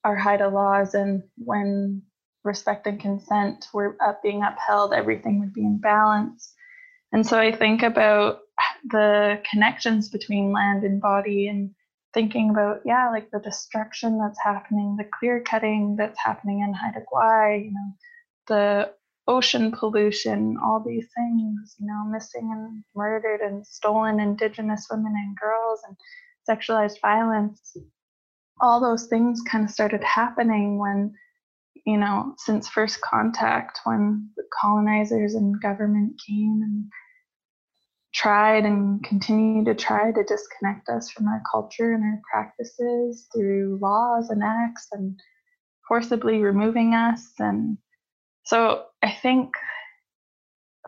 our 0.04 0.16
Haida 0.16 0.48
laws 0.48 0.94
and 0.94 1.22
when 1.38 2.02
respect 2.42 2.86
and 2.86 3.00
consent 3.00 3.66
were 3.72 3.96
up 4.04 4.22
being 4.22 4.42
upheld, 4.42 4.92
everything 4.92 5.40
would 5.40 5.54
be 5.54 5.62
in 5.62 5.78
balance. 5.78 6.52
And 7.12 7.26
so 7.26 7.38
I 7.38 7.52
think 7.52 7.82
about 7.82 8.40
the 8.84 9.40
connections 9.50 10.08
between 10.08 10.52
land 10.52 10.84
and 10.84 11.00
body 11.00 11.48
and 11.48 11.70
thinking 12.12 12.50
about, 12.50 12.80
yeah, 12.84 13.10
like 13.10 13.30
the 13.30 13.40
destruction 13.40 14.18
that's 14.18 14.38
happening, 14.42 14.96
the 14.96 15.08
clear 15.18 15.40
cutting 15.40 15.96
that's 15.96 16.18
happening 16.22 16.60
in 16.60 16.72
Haida 16.72 17.04
Gwaii, 17.12 17.64
you 17.64 17.72
know, 17.72 17.92
the 18.46 18.90
ocean 19.26 19.72
pollution, 19.72 20.56
all 20.62 20.82
these 20.84 21.06
things, 21.16 21.76
you 21.78 21.86
know, 21.86 22.04
missing 22.10 22.50
and 22.52 22.84
murdered 22.94 23.40
and 23.40 23.66
stolen 23.66 24.20
Indigenous 24.20 24.86
women 24.90 25.14
and 25.16 25.36
girls 25.36 25.80
and 25.88 25.96
sexualized 26.48 27.00
violence. 27.00 27.76
All 28.60 28.80
those 28.80 29.06
things 29.06 29.40
kind 29.50 29.64
of 29.64 29.70
started 29.70 30.04
happening 30.04 30.78
when, 30.78 31.14
you 31.86 31.96
know, 31.96 32.34
since 32.38 32.68
first 32.68 33.00
contact, 33.00 33.80
when 33.84 34.28
the 34.36 34.44
colonizers 34.60 35.34
and 35.34 35.60
government 35.60 36.20
came 36.24 36.60
and 36.62 36.84
tried 38.14 38.64
and 38.64 39.02
continue 39.04 39.64
to 39.64 39.74
try 39.74 40.12
to 40.12 40.24
disconnect 40.24 40.88
us 40.88 41.10
from 41.10 41.26
our 41.26 41.42
culture 41.50 41.92
and 41.92 42.04
our 42.04 42.20
practices 42.30 43.26
through 43.34 43.78
laws 43.82 44.30
and 44.30 44.42
acts 44.42 44.86
and 44.92 45.18
forcibly 45.88 46.38
removing 46.38 46.94
us 46.94 47.32
and 47.38 47.76
so 48.44 48.84
I 49.02 49.10
think 49.10 49.54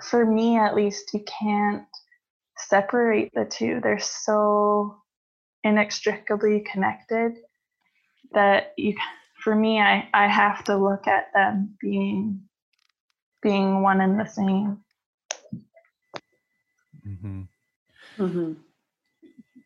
for 0.02 0.25
me, 0.25 0.59
at 0.59 0.75
least, 0.75 1.14
you 1.14 1.25
can't 1.25 1.85
separate 2.59 3.33
the 3.35 3.45
two. 3.45 3.80
They're 3.83 3.99
so 3.99 4.97
inextricably 5.64 6.64
connected 6.71 7.33
that 8.33 8.73
you 8.76 8.95
for 9.42 9.54
me 9.54 9.80
I, 9.80 10.09
I 10.14 10.28
have 10.28 10.62
to 10.64 10.76
look 10.76 11.09
at 11.09 11.33
them 11.35 11.76
being 11.80 12.42
being 13.42 13.83
one 13.83 14.00
and 14.00 14.18
the 14.18 14.26
same 14.26 14.78
mm-hmm. 17.07 17.43
Mm-hmm. 18.19 18.53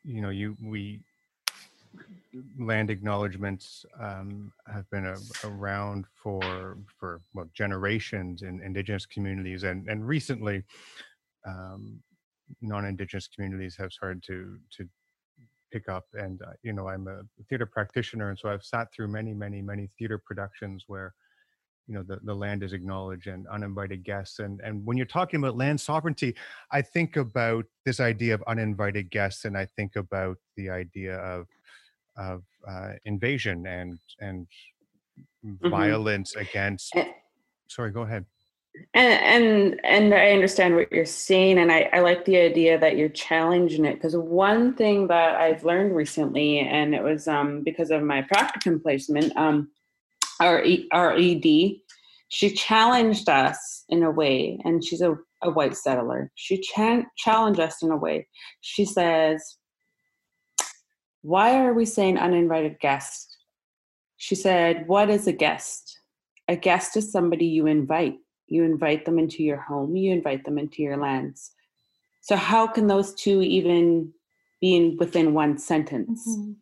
you 0.05 0.21
know 0.23 0.31
you 0.31 0.57
we 0.63 1.01
land 2.59 2.91
acknowledgements 2.91 3.85
um, 4.01 4.53
have 4.73 4.89
been 4.91 5.07
a, 5.07 5.17
around 5.45 6.05
for 6.23 6.79
for 6.99 7.21
well, 7.35 7.49
generations 7.55 8.43
in 8.43 8.61
indigenous 8.63 9.07
communities, 9.07 9.65
and 9.65 9.89
and 9.89 10.07
recently, 10.07 10.63
um, 11.47 12.01
non-indigenous 12.61 13.29
communities 13.29 13.77
have 13.77 13.93
started 13.93 14.23
to 14.25 14.59
to 14.77 14.89
pick 15.73 15.89
up. 15.89 16.07
And 16.15 16.41
uh, 16.43 16.53
you 16.63 16.73
know, 16.73 16.89
I'm 16.89 17.09
a 17.09 17.23
theater 17.49 17.67
practitioner, 17.67 18.31
and 18.31 18.39
so 18.39 18.49
I've 18.49 18.65
sat 18.65 18.93
through 18.93 19.09
many, 19.09 19.35
many, 19.35 19.63
many 19.63 19.89
theater 19.99 20.19
productions 20.19 20.85
where 20.87 21.15
you 21.87 21.95
know 21.95 22.03
the, 22.03 22.19
the 22.23 22.35
land 22.35 22.63
is 22.63 22.73
acknowledged 22.73 23.27
and 23.27 23.47
uninvited 23.49 24.05
guests 24.05 24.39
and 24.39 24.61
and 24.61 24.85
when 24.87 24.97
you're 24.97 25.07
talking 25.07 25.39
about 25.41 25.57
land 25.57 25.81
sovereignty 25.81 26.35
i 26.71 26.81
think 26.81 27.17
about 27.17 27.65
this 27.85 28.01
idea 28.01 28.33
of 28.33 28.43
uninvited 28.47 29.11
guests 29.11 29.45
and 29.45 29.57
i 29.57 29.65
think 29.65 29.97
about 29.97 30.37
the 30.57 30.71
idea 30.71 31.17
of 31.17 31.47
of 32.17 32.43
uh, 32.69 32.93
invasion 33.05 33.67
and 33.67 33.99
and 34.21 34.47
mm-hmm. 35.45 35.69
violence 35.69 36.37
against. 36.37 36.95
And, 36.95 37.09
sorry, 37.69 37.91
go 37.91 38.03
ahead. 38.03 38.25
And, 38.95 39.21
and 39.23 39.81
and 39.83 40.15
I 40.15 40.31
understand 40.31 40.77
what 40.77 40.93
you're 40.93 41.05
saying, 41.05 41.59
and 41.59 41.73
I, 41.73 41.89
I 41.93 42.01
like 42.01 42.25
the 42.25 42.37
idea 42.37 42.79
that 42.79 42.97
you're 42.97 43.09
challenging 43.09 43.85
it 43.85 43.95
because 43.95 44.17
one 44.17 44.75
thing 44.75 45.09
that 45.09 45.41
I've 45.41 45.65
learned 45.65 45.97
recently, 45.97 46.61
and 46.61 46.95
it 46.95 47.03
was 47.03 47.27
um, 47.27 47.63
because 47.63 47.91
of 47.91 48.03
my 48.03 48.23
practicum 48.23 48.81
placement, 48.81 49.37
um, 49.37 49.71
our 50.41 50.65
our 50.93 51.17
ED, 51.17 51.45
she 52.29 52.51
challenged 52.55 53.29
us 53.29 53.85
in 53.89 54.03
a 54.03 54.11
way, 54.11 54.59
and 54.65 54.85
she's 54.85 55.01
a, 55.01 55.17
a 55.43 55.51
white 55.51 55.77
settler. 55.77 56.31
She 56.35 56.61
cha- 56.61 57.05
challenged 57.17 57.61
us 57.61 57.83
in 57.83 57.91
a 57.91 57.97
way. 57.97 58.29
She 58.61 58.85
says, 58.85 59.59
why 61.23 61.65
are 61.65 61.75
we 61.75 61.85
saying 61.85 62.19
uninvited 62.19 62.81
guest? 62.81 63.37
She 64.17 64.35
said, 64.35 64.87
What 64.87 65.11
is 65.11 65.27
a 65.27 65.33
guest? 65.33 65.99
A 66.49 66.57
guest 66.57 66.97
is 66.97 67.13
somebody 67.13 67.47
you 67.47 67.67
invite. 67.67 68.17
You 68.47 68.65
invite 68.65 69.05
them 69.05 69.19
into 69.19 69.43
your 69.43 69.61
home, 69.61 69.97
you 69.97 70.13
invite 70.13 70.45
them 70.45 70.59
into 70.59 70.83
your 70.83 70.97
lands. 70.97 71.53
So, 72.23 72.37
how 72.37 72.67
can 72.67 72.87
those 72.87 73.15
two 73.15 73.43
even 73.43 74.13
be 74.61 74.77
in, 74.77 74.97
within 74.99 75.35
one 75.35 75.59
sentence? 75.59 76.27
Mm-hmm. 76.29 76.53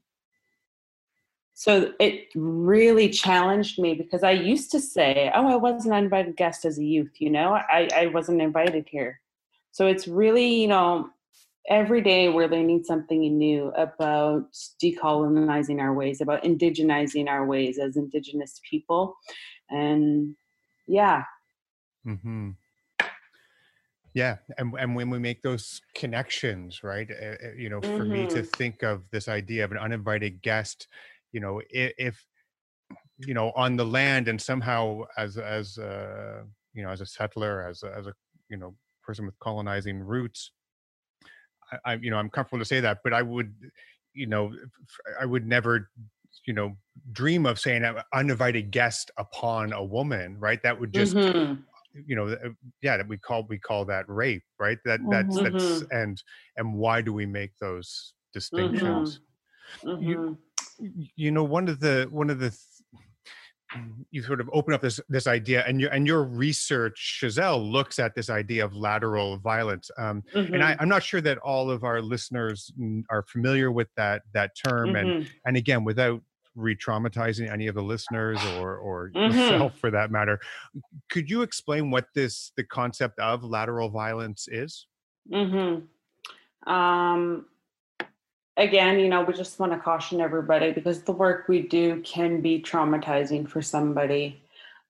So, 1.61 1.93
it 1.99 2.29
really 2.37 3.09
challenged 3.09 3.81
me 3.81 3.95
because 3.95 4.23
I 4.23 4.31
used 4.31 4.71
to 4.71 4.81
say, 4.81 5.33
Oh, 5.35 5.49
I 5.49 5.57
was 5.57 5.87
an 5.87 5.93
uninvited 5.93 6.37
guest 6.37 6.65
as 6.65 6.79
a 6.79 6.85
youth, 6.85 7.11
you 7.19 7.31
know, 7.31 7.53
I, 7.53 7.88
I 7.93 8.07
wasn't 8.07 8.41
invited 8.41 8.87
here. 8.88 9.21
So, 9.73 9.88
it's 9.88 10.07
really, 10.07 10.47
you 10.47 10.69
know, 10.69 11.11
every 11.69 12.00
day 12.00 12.29
we're 12.29 12.47
learning 12.47 12.85
something 12.85 13.21
new 13.37 13.71
about 13.71 14.53
decolonizing 14.81 15.81
our 15.81 15.93
ways, 15.93 16.21
about 16.21 16.45
indigenizing 16.45 17.27
our 17.27 17.45
ways 17.45 17.81
as 17.81 17.97
indigenous 17.97 18.61
people. 18.62 19.17
And 19.69 20.37
yeah. 20.87 21.25
Mm-hmm. 22.07 22.50
Yeah, 24.15 24.37
and 24.59 24.75
and 24.79 24.95
when 24.97 25.11
we 25.11 25.19
make 25.19 25.43
those 25.43 25.81
connections, 25.95 26.83
right? 26.83 27.09
Uh, 27.11 27.50
you 27.57 27.69
know, 27.69 27.81
for 27.81 27.88
mm-hmm. 27.88 28.12
me 28.12 28.27
to 28.29 28.43
mm-hmm. 28.43 28.57
think 28.57 28.83
of 28.83 29.03
this 29.11 29.29
idea 29.29 29.65
of 29.65 29.73
an 29.73 29.79
uninvited 29.79 30.41
guest, 30.41 30.88
you 31.33 31.41
know, 31.41 31.61
if, 31.71 31.93
if 31.99 32.27
you 33.19 33.35
know 33.35 33.53
on 33.57 33.77
the 33.77 33.85
land 33.85 34.29
and 34.29 34.41
somehow 34.41 35.03
as 35.17 35.37
as 35.39 35.79
a, 35.79 36.45
you 36.75 36.83
know 36.83 36.91
as 36.91 37.01
a 37.01 37.07
settler, 37.07 37.67
as 37.69 37.83
a, 37.83 37.95
as 37.95 38.07
a 38.07 38.15
you 38.49 38.57
know 38.57 38.75
person 39.03 39.27
with 39.27 39.39
colonizing 39.39 39.99
roots, 40.01 40.53
I, 41.85 41.95
you 41.95 42.11
know, 42.11 42.17
I'm 42.19 42.31
comfortable 42.31 42.61
to 42.61 42.65
say 42.65 42.81
that, 42.81 42.99
but 43.05 43.13
I 43.13 43.23
would, 43.23 43.55
you 44.15 44.27
know, 44.27 44.53
I 45.21 45.27
would 45.27 45.47
never, 45.47 45.91
you 46.47 46.53
know, 46.55 46.77
dream 47.13 47.47
of 47.47 47.59
saying 47.59 47.85
an 47.85 47.97
uninvited 48.15 48.71
guest 48.71 49.11
upon 49.19 49.73
a 49.73 49.85
woman, 49.85 50.39
right? 50.39 50.63
That 50.63 50.79
would 50.81 50.93
just, 50.93 51.15
mm-hmm. 51.15 51.61
you 52.07 52.15
know 52.15 52.29
uh, 52.29 52.51
yeah 52.83 52.97
that 52.99 53.09
we 53.09 53.17
call 53.17 53.45
we 53.49 53.59
call 53.59 53.85
that 53.85 54.05
rape 54.09 54.43
right 54.61 54.79
that 54.85 55.01
that's 55.11 55.39
Mm-hmm. 55.39 55.43
that's 55.43 55.83
and 55.91 56.23
and 56.57 56.75
why 56.75 57.01
do 57.01 57.13
we 57.13 57.27
make 57.27 57.51
those 57.61 58.13
distinctions 58.33 59.21
Mhm. 59.85 60.03
You- 60.03 60.39
you 61.17 61.31
know 61.31 61.45
one 61.45 61.69
of 61.69 61.81
the 61.81 62.07
one 62.11 62.31
of 62.31 62.39
the 62.39 62.51
th- 62.51 62.61
you 64.11 64.23
sort 64.23 64.41
of 64.41 64.49
open 64.53 64.73
up 64.73 64.81
this 64.81 64.99
this 65.11 65.27
idea 65.27 65.63
and 65.67 65.79
your 65.81 65.91
and 65.91 66.07
your 66.07 66.25
research 66.25 67.21
Chazelle 67.23 67.71
looks 67.71 67.99
at 67.99 68.15
this 68.15 68.31
idea 68.31 68.65
of 68.65 68.75
lateral 68.75 69.37
violence 69.39 69.91
um, 69.99 70.23
and 70.35 70.63
I, 70.65 70.73
Mhm. 70.73 70.77
i'm 70.81 70.89
not 70.89 71.03
sure 71.03 71.21
that 71.21 71.37
all 71.39 71.71
of 71.71 71.85
our 71.85 72.01
listeners 72.01 72.73
mm, 72.81 73.03
are 73.11 73.23
familiar 73.25 73.71
with 73.71 73.89
that 73.97 74.23
that 74.33 74.53
term 74.57 74.97
and 74.97 75.11
Mhm. 75.11 75.29
and 75.45 75.57
again 75.57 75.85
without 75.85 76.23
re-traumatizing 76.55 77.49
any 77.53 77.67
of 77.67 77.75
the 77.75 77.83
listeners 77.83 78.43
or 78.45 78.77
or 78.79 79.11
Mhm. 79.15 79.33
yourself 79.33 79.79
for 79.81 79.91
that 79.91 80.11
matter 80.11 80.41
could 81.11 81.29
you 81.29 81.43
explain 81.43 81.91
what 81.91 82.07
this 82.15 82.53
the 82.57 82.65
concept 82.65 83.19
of 83.19 83.45
lateral 83.45 83.91
violence 83.91 84.49
is 84.49 84.87
Mm-hmm. 85.31 86.73
Um, 86.73 87.47
again, 88.59 88.99
you 88.99 89.09
know, 89.09 89.23
we 89.23 89.33
just 89.33 89.59
want 89.59 89.73
to 89.73 89.79
caution 89.79 90.21
everybody 90.21 90.73
because 90.73 91.03
the 91.03 91.12
work 91.12 91.49
we 91.49 91.62
do 91.62 92.03
can 92.03 92.41
be 92.41 92.61
traumatizing 92.61 93.49
for 93.49 93.62
somebody. 93.62 94.43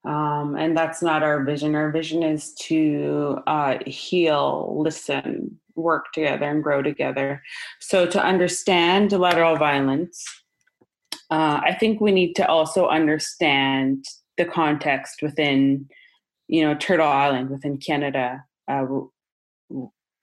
Um, 0.05 0.57
and 0.57 0.77
that's 0.77 1.03
not 1.03 1.23
our 1.23 1.45
vision. 1.45 1.75
Our 1.75 1.91
vision 1.91 2.23
is 2.23 2.55
to 2.55 3.41
uh, 3.47 3.79
heal, 3.87 4.77
listen, 4.83 5.61
work 5.75 6.13
together, 6.13 6.47
and 6.47 6.63
grow 6.63 6.83
together. 6.83 7.43
So, 7.79 8.07
to 8.07 8.23
understand 8.23 9.13
lateral 9.13 9.57
violence, 9.57 10.25
uh, 11.31 11.61
I 11.63 11.77
think 11.79 12.01
we 12.01 12.13
need 12.13 12.35
to 12.37 12.49
also 12.49 12.89
understand 12.89 14.05
the 14.39 14.45
context 14.45 15.21
within, 15.21 15.89
you 16.47 16.63
know, 16.63 16.75
Turtle 16.75 17.09
Island, 17.09 17.51
within 17.51 17.77
Canada. 17.77 18.45
Uh, 18.67 18.87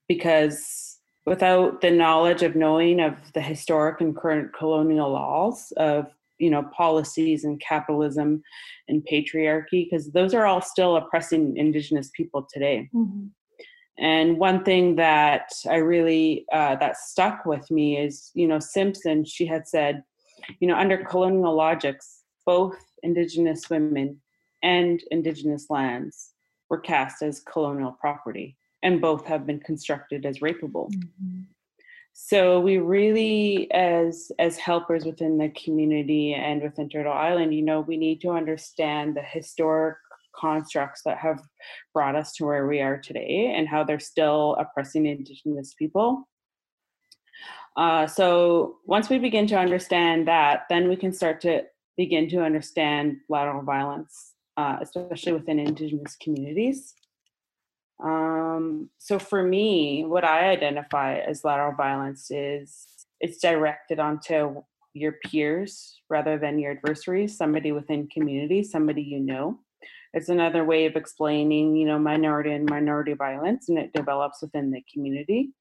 because 0.07 0.94
without 1.25 1.81
the 1.81 1.91
knowledge 1.91 2.43
of 2.43 2.55
knowing 2.55 2.99
of 2.99 3.15
the 3.33 3.41
historic 3.41 3.99
and 4.01 4.15
current 4.15 4.53
colonial 4.53 5.11
laws 5.11 5.71
of 5.77 6.07
you 6.37 6.49
know 6.49 6.63
policies 6.75 7.43
and 7.45 7.59
capitalism 7.61 8.41
and 8.87 9.05
patriarchy 9.11 9.85
because 9.89 10.11
those 10.11 10.33
are 10.33 10.45
all 10.45 10.61
still 10.61 10.97
oppressing 10.97 11.55
indigenous 11.57 12.09
people 12.15 12.45
today 12.53 12.89
Mhm. 12.93 13.29
and 13.97 14.37
one 14.37 14.63
thing 14.63 14.95
that 14.97 15.49
i 15.69 15.75
really 15.75 16.45
uh, 16.51 16.75
that 16.75 16.97
stuck 16.97 17.45
with 17.45 17.69
me 17.71 17.97
is 17.97 18.31
you 18.33 18.47
know 18.47 18.59
simpson 18.59 19.23
she 19.23 19.45
had 19.45 19.67
said 19.67 20.03
you 20.59 20.67
know 20.67 20.75
under 20.75 20.97
colonial 21.05 21.55
logics 21.55 22.23
both 22.45 22.77
indigenous 23.01 23.69
women 23.69 24.21
and 24.61 25.01
indigenous 25.11 25.69
lands 25.69 26.31
were 26.69 26.79
cast 26.79 27.21
as 27.21 27.39
colonial 27.39 27.93
property 27.93 28.57
and 28.85 29.01
both 29.01 29.25
have 29.25 29.45
been 29.45 29.59
constructed 29.59 30.25
as 30.25 30.39
rapeable. 30.39 30.87
Mhm. 30.93 31.45
so 32.17 32.61
we 32.61 32.77
really 32.77 33.69
as 33.71 34.31
as 34.39 34.57
helpers 34.57 35.03
within 35.03 35.37
the 35.37 35.49
community 35.63 36.33
and 36.33 36.63
within 36.63 36.87
turtle 36.87 37.11
island 37.11 37.53
you 37.53 37.61
know 37.61 37.81
we 37.81 37.97
need 37.97 38.21
to 38.21 38.29
understand 38.29 39.07
the 39.17 39.21
historic 39.37 39.97
constructs 40.33 41.01
that 41.03 41.17
have 41.17 41.39
brought 41.93 42.15
us 42.15 42.33
to 42.33 42.45
where 42.45 42.67
we 42.67 42.79
are 42.79 42.97
today 42.97 43.53
and 43.55 43.67
how 43.67 43.83
they're 43.83 43.99
still 44.13 44.55
oppressing 44.59 45.05
indigenous 45.05 45.73
people. 45.73 46.27
Uh, 47.77 48.05
so 48.07 48.77
once 48.85 49.09
we 49.09 49.17
begin 49.17 49.47
to 49.47 49.57
understand 49.57 50.27
that 50.27 50.63
then 50.69 50.87
we 50.87 50.95
can 50.95 51.11
start 51.11 51.41
to 51.41 51.63
begin 51.97 52.29
to 52.29 52.43
understand 52.49 53.17
lateral 53.29 53.63
violence 53.63 54.13
uh, 54.57 54.77
especially 54.81 55.33
within 55.33 55.59
indigenous 55.59 56.15
communities 56.23 56.93
um, 58.03 58.89
so 58.97 59.19
for 59.19 59.41
me, 59.41 60.03
what 60.05 60.23
I 60.23 60.49
identify 60.49 61.15
as 61.19 61.43
lateral 61.43 61.75
violence 61.75 62.29
is 62.29 62.85
it's 63.21 63.39
directed 63.39 63.99
onto 63.99 64.61
your 64.93 65.13
peers 65.23 66.01
rather 66.09 66.37
than 66.37 66.59
your 66.59 66.71
adversaries, 66.73 67.37
somebody 67.37 67.71
within 67.71 68.07
community, 68.07 68.63
somebody 68.63 69.01
you 69.01 69.19
know. 69.19 69.59
It's 70.13 70.29
another 70.29 70.63
way 70.63 70.85
of 70.85 70.95
explaining, 70.95 71.75
you 71.75 71.85
know, 71.85 71.99
minority 71.99 72.51
and 72.51 72.69
minority 72.69 73.13
violence, 73.13 73.67
and 73.67 73.77
it 73.77 73.91
develops 73.93 74.41
within 74.41 74.71
the 74.71 74.81
community. 74.91 75.51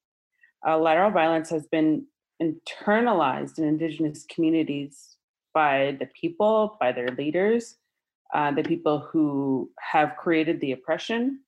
Uh, 0.66 0.78
lateral 0.78 1.10
violence 1.10 1.50
has 1.50 1.66
been 1.66 2.06
internalized 2.40 3.58
in 3.58 3.64
Indigenous 3.64 4.24
communities 4.32 5.16
by 5.52 5.96
the 5.98 6.08
people, 6.20 6.76
by 6.80 6.92
their 6.92 7.08
leaders, 7.08 7.76
uh, 8.32 8.50
the 8.50 8.62
people 8.62 8.98
who 8.98 9.70
have 9.78 10.16
created 10.16 10.60
the 10.60 10.72
oppression, 10.72 11.40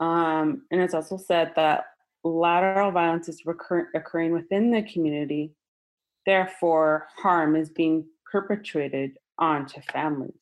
um, 0.00 0.62
and 0.70 0.80
it's 0.80 0.94
also 0.94 1.16
said 1.16 1.52
that 1.56 1.86
lateral 2.24 2.90
violence 2.90 3.28
is 3.28 3.46
recur- 3.46 3.90
occurring 3.94 4.32
within 4.32 4.70
the 4.70 4.82
community. 4.82 5.52
Therefore, 6.26 7.08
harm 7.16 7.56
is 7.56 7.70
being 7.70 8.06
perpetrated 8.30 9.18
onto 9.38 9.80
families, 9.92 10.34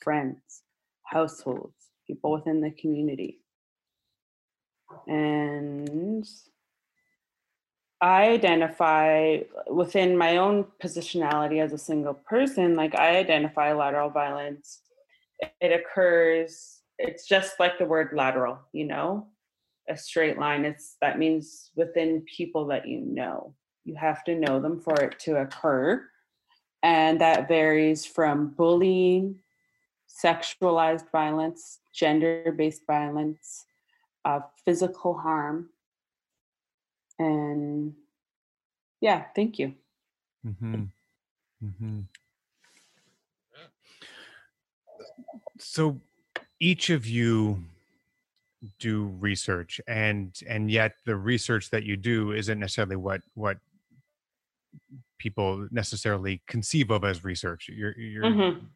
friends, 0.00 0.62
households, 1.04 1.90
people 2.06 2.32
within 2.32 2.60
the 2.60 2.70
community. 2.70 3.40
And 5.06 6.26
I 8.00 8.28
identify 8.30 9.38
within 9.70 10.16
my 10.16 10.36
own 10.36 10.66
positionality 10.82 11.62
as 11.62 11.72
a 11.72 11.78
single 11.78 12.14
person, 12.14 12.76
like 12.76 12.94
I 12.94 13.16
identify 13.16 13.72
lateral 13.72 14.10
violence. 14.10 14.80
It 15.60 15.72
occurs, 15.72 16.77
it's 16.98 17.26
just 17.26 17.60
like 17.60 17.78
the 17.78 17.86
word 17.86 18.10
lateral, 18.12 18.58
you 18.72 18.84
know, 18.84 19.28
a 19.88 19.96
straight 19.96 20.38
line. 20.38 20.64
It's 20.64 20.96
that 21.00 21.18
means 21.18 21.70
within 21.76 22.22
people 22.22 22.66
that 22.66 22.86
you 22.86 23.00
know. 23.00 23.54
You 23.84 23.94
have 23.94 24.24
to 24.24 24.34
know 24.34 24.60
them 24.60 24.80
for 24.80 25.00
it 25.00 25.18
to 25.20 25.36
occur. 25.36 26.04
And 26.82 27.20
that 27.20 27.48
varies 27.48 28.04
from 28.04 28.50
bullying, 28.50 29.36
sexualized 30.08 31.10
violence, 31.10 31.78
gender 31.94 32.54
based 32.56 32.82
violence, 32.86 33.64
uh, 34.24 34.40
physical 34.64 35.14
harm. 35.14 35.70
And 37.18 37.94
yeah, 39.00 39.24
thank 39.34 39.58
you. 39.58 39.74
Mm-hmm. 40.46 40.84
Mm-hmm. 41.64 42.00
So 45.58 46.00
each 46.60 46.90
of 46.90 47.06
you 47.06 47.62
do 48.80 49.06
research 49.20 49.80
and 49.86 50.40
and 50.48 50.70
yet 50.70 50.94
the 51.06 51.14
research 51.16 51.70
that 51.70 51.84
you 51.84 51.96
do 51.96 52.32
isn't 52.32 52.58
necessarily 52.58 52.96
what 52.96 53.22
what 53.34 53.58
people 55.18 55.68
necessarily 55.70 56.42
conceive 56.46 56.90
of 56.90 57.04
as 57.04 57.24
research 57.24 57.68
you're 57.68 57.96
you're 57.98 58.24
Mhm. 58.24 58.70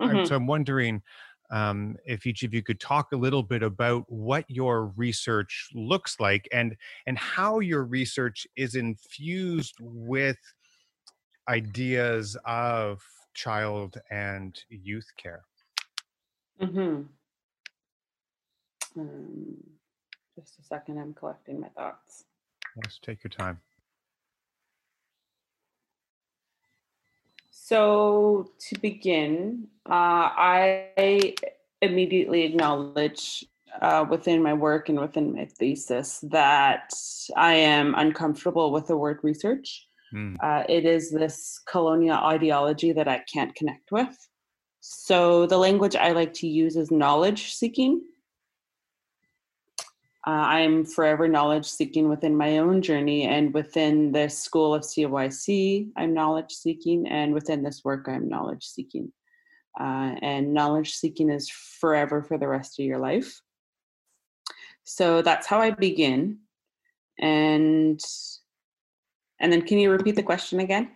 I'm- 0.00 0.16
Mhm. 0.16 0.26
so 0.28 0.36
i'm 0.36 0.46
wondering 0.46 1.02
um, 1.50 1.98
if 2.06 2.26
each 2.26 2.44
of 2.44 2.54
you 2.54 2.62
could 2.62 2.80
talk 2.80 3.12
a 3.12 3.16
little 3.16 3.42
bit 3.42 3.62
about 3.62 4.10
what 4.10 4.50
your 4.50 4.86
research 4.86 5.68
looks 5.74 6.18
like 6.18 6.48
and 6.50 6.76
and 7.06 7.18
how 7.18 7.58
your 7.60 7.84
research 7.84 8.46
is 8.56 8.74
infused 8.74 9.74
with 9.80 10.38
ideas 11.48 12.36
of 12.46 13.02
child 13.34 13.98
and 14.10 14.64
youth 14.70 15.08
care 15.16 15.42
Mm-hmm. 16.62 17.02
Um, 19.00 19.56
just 20.36 20.58
a 20.60 20.62
second, 20.62 20.98
I'm 20.98 21.14
collecting 21.14 21.60
my 21.60 21.68
thoughts. 21.68 22.24
let's 22.76 22.98
take 22.98 23.24
your 23.24 23.30
time 23.30 23.60
So, 27.72 28.50
to 28.68 28.78
begin, 28.80 29.68
uh, 29.88 30.28
I 30.36 31.34
immediately 31.80 32.42
acknowledge 32.42 33.44
uh, 33.80 34.04
within 34.10 34.42
my 34.42 34.52
work 34.52 34.88
and 34.88 34.98
within 35.00 35.34
my 35.34 35.46
thesis 35.46 36.20
that 36.30 36.92
I 37.36 37.54
am 37.54 37.94
uncomfortable 37.96 38.72
with 38.72 38.88
the 38.88 38.96
word 38.96 39.20
research. 39.22 39.86
Mm. 40.14 40.36
Uh, 40.42 40.64
it 40.68 40.84
is 40.84 41.10
this 41.10 41.60
colonial 41.66 42.18
ideology 42.18 42.92
that 42.92 43.08
I 43.08 43.22
can't 43.32 43.54
connect 43.54 43.90
with. 43.90 44.16
So, 44.84 45.46
the 45.46 45.58
language 45.58 45.94
I 45.94 46.10
like 46.10 46.34
to 46.34 46.48
use 46.48 46.76
is 46.76 46.90
knowledge 46.90 47.54
seeking. 47.54 48.02
Uh, 50.26 50.30
I'm 50.30 50.84
forever 50.84 51.28
knowledge 51.28 51.66
seeking 51.66 52.08
within 52.08 52.36
my 52.36 52.58
own 52.58 52.82
journey 52.82 53.22
and 53.22 53.54
within 53.54 54.10
the 54.10 54.28
school 54.28 54.74
of 54.74 54.82
CYC, 54.82 55.92
I'm 55.96 56.12
knowledge 56.12 56.50
seeking, 56.50 57.06
and 57.06 57.32
within 57.32 57.62
this 57.62 57.84
work, 57.84 58.08
I'm 58.08 58.28
knowledge 58.28 58.66
seeking. 58.66 59.12
Uh, 59.78 60.16
and 60.20 60.52
knowledge 60.52 60.94
seeking 60.94 61.30
is 61.30 61.48
forever 61.48 62.20
for 62.20 62.36
the 62.36 62.48
rest 62.48 62.80
of 62.80 62.84
your 62.84 62.98
life. 62.98 63.40
So 64.82 65.22
that's 65.22 65.46
how 65.46 65.60
I 65.60 65.70
begin. 65.70 66.38
And 67.20 68.00
and 69.38 69.52
then 69.52 69.62
can 69.62 69.78
you 69.78 69.92
repeat 69.92 70.16
the 70.16 70.24
question 70.24 70.58
again? 70.58 70.90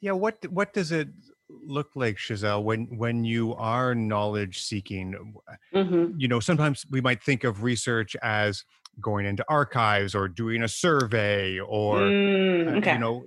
yeah 0.00 0.12
what 0.12 0.38
what 0.50 0.72
does 0.72 0.92
it 0.92 1.08
look 1.50 1.90
like, 1.94 2.16
Chazelle, 2.16 2.62
when 2.62 2.86
when 2.98 3.24
you 3.24 3.54
are 3.54 3.94
knowledge 3.94 4.62
seeking? 4.62 5.34
Mhm. 5.72 6.14
You 6.18 6.28
know, 6.28 6.40
sometimes 6.40 6.84
we 6.90 7.00
might 7.00 7.22
think 7.22 7.44
of 7.44 7.62
research 7.62 8.16
as 8.22 8.64
going 9.00 9.26
into 9.26 9.44
archives 9.48 10.14
or 10.14 10.28
doing 10.28 10.62
a 10.62 10.68
survey 10.68 11.58
or 11.60 12.16
Mm, 12.16 12.68
uh, 12.68 12.78
okay. 12.78 12.92
you 12.92 12.98
know 12.98 13.24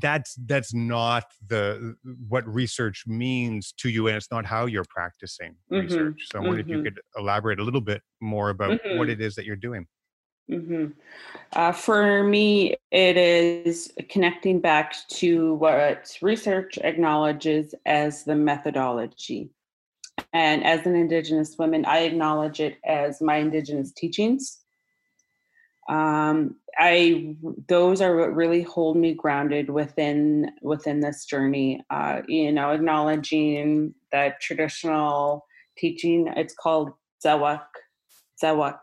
that's 0.00 0.34
that's 0.46 0.74
not 0.74 1.24
the 1.46 1.96
what 2.28 2.46
research 2.46 3.04
means 3.06 3.72
to 3.78 3.88
you 3.88 4.06
and 4.08 4.16
it's 4.16 4.30
not 4.30 4.44
how 4.44 4.66
you're 4.66 4.84
practicing 4.90 5.56
Mhm, 5.70 5.80
research 5.80 6.16
so 6.26 6.38
i 6.38 6.42
wonder 6.42 6.60
if 6.60 6.70
you 6.70 6.78
mhm. 6.78 6.84
could 6.84 7.00
elaborate 7.16 7.58
a 7.58 7.64
little 7.64 7.80
bit 7.80 8.02
more 8.20 8.50
about 8.50 8.76
what 8.90 9.08
Mhm. 9.08 9.10
it 9.10 9.20
is 9.20 9.34
that 9.34 9.44
you're 9.46 9.56
doing 9.56 9.86
hmm 10.48 10.86
Uh, 11.54 11.72
for 11.72 12.24
me, 12.24 12.76
it 12.90 13.16
is 13.16 13.92
connecting 14.10 14.60
back 14.60 14.94
to 15.08 15.54
what 15.54 16.18
research 16.22 16.78
acknowledges 16.78 17.74
as 17.86 18.24
the 18.24 18.34
methodology. 18.34 19.50
And 20.32 20.64
as 20.64 20.86
an 20.86 20.96
Indigenous 20.96 21.56
woman, 21.58 21.84
I 21.86 22.00
acknowledge 22.00 22.60
it 22.60 22.78
as 22.84 23.20
my 23.22 23.36
Indigenous 23.36 23.92
teachings. 23.92 24.60
Um, 25.88 26.56
I 26.78 27.36
those 27.68 28.00
are 28.00 28.16
what 28.16 28.34
really 28.34 28.62
hold 28.62 28.96
me 28.96 29.14
grounded 29.14 29.70
within 29.70 30.50
within 30.62 31.00
this 31.00 31.26
journey. 31.26 31.84
Uh, 31.90 32.22
you 32.26 32.52
know, 32.52 32.70
acknowledging 32.70 33.94
that 34.12 34.40
traditional 34.40 35.46
teaching. 35.76 36.32
It's 36.36 36.54
called 36.54 36.92
zawak, 37.24 37.66
zawak, 38.42 38.78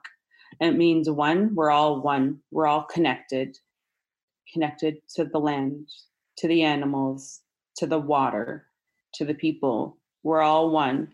it 0.62 0.78
means 0.78 1.10
one. 1.10 1.56
We're 1.56 1.72
all 1.72 2.02
one. 2.02 2.40
We're 2.52 2.68
all 2.68 2.84
connected, 2.84 3.58
connected 4.54 4.98
to 5.16 5.26
the 5.26 5.40
land, 5.40 5.90
to 6.38 6.48
the 6.48 6.62
animals, 6.62 7.42
to 7.78 7.88
the 7.88 8.00
water, 8.00 8.68
to 9.16 9.26
the 9.26 9.34
people. 9.34 9.98
We're 10.24 10.42
all 10.42 10.70
one. 10.70 11.14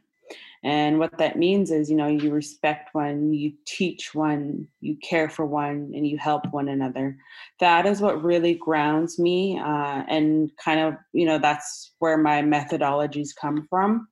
And 0.64 1.00
what 1.00 1.18
that 1.18 1.38
means 1.38 1.72
is, 1.72 1.90
you 1.90 1.96
know, 1.96 2.08
you 2.08 2.30
respect 2.30 2.94
one, 2.94 3.34
you 3.34 3.54
teach 3.66 4.14
one, 4.14 4.68
you 4.82 4.98
care 4.98 5.30
for 5.30 5.46
one, 5.46 5.94
and 5.96 6.06
you 6.06 6.18
help 6.18 6.52
one 6.52 6.68
another. 6.68 7.16
That 7.62 7.86
is 7.86 8.02
what 8.02 8.22
really 8.22 8.56
grounds 8.56 9.18
me. 9.18 9.58
Uh, 9.58 10.04
and 10.10 10.52
kind 10.62 10.82
of, 10.82 10.96
you 11.14 11.26
know, 11.26 11.38
that's 11.38 11.94
where 12.00 12.18
my 12.18 12.42
methodologies 12.42 13.30
come 13.40 13.66
from. 13.70 14.10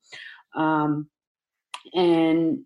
Um, 0.56 1.10
and 1.94 2.60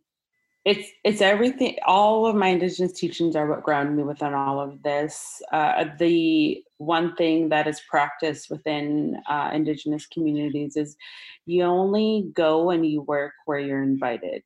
it's 0.66 0.90
it's 1.06 1.22
everything 1.22 1.78
all 1.86 2.26
of 2.26 2.36
my 2.36 2.50
indigenous 2.50 2.94
teachings 2.94 3.36
are 3.36 3.48
what 3.48 3.64
ground 3.64 3.96
me 3.96 4.04
within 4.04 4.34
all 4.34 4.60
of 4.60 4.84
this. 4.84 5.42
Uh, 5.52 5.86
the 5.98 6.64
one 6.78 7.16
thing 7.16 7.50
that 7.50 7.68
is 7.68 7.82
practiced 7.90 8.50
within 8.50 9.18
uh, 9.30 9.52
indigenous 9.54 10.06
communities 10.08 10.76
is 10.76 10.98
you 11.46 11.64
only 11.64 12.30
go 12.34 12.72
and 12.72 12.86
you 12.86 13.02
work 13.02 13.34
where 13.46 13.60
you're 13.60 13.84
invited 13.84 14.44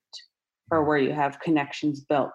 or 0.72 0.84
where 0.84 1.00
you 1.00 1.12
have 1.12 1.40
connections 1.40 2.02
built. 2.02 2.32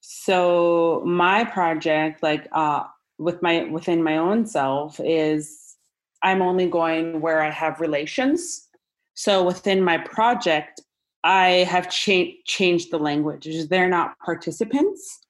So 0.00 1.02
my 1.06 1.44
project 1.44 2.22
like 2.22 2.48
uh, 2.52 2.84
with 3.18 3.40
my 3.40 3.64
within 3.64 4.02
my 4.02 4.16
own 4.16 4.46
self 4.46 5.00
is 5.04 5.76
i'm 6.22 6.42
only 6.42 6.68
going 6.68 7.20
where 7.20 7.40
i 7.40 7.50
have 7.50 7.80
relations. 7.80 8.68
So 9.14 9.42
within 9.44 9.82
my 9.82 9.98
project 9.98 10.80
I 11.24 11.66
have 11.68 11.90
cha- 11.90 12.36
changed 12.44 12.90
the 12.90 12.98
language. 12.98 13.48
They're 13.68 13.88
not 13.88 14.18
participants, 14.20 15.20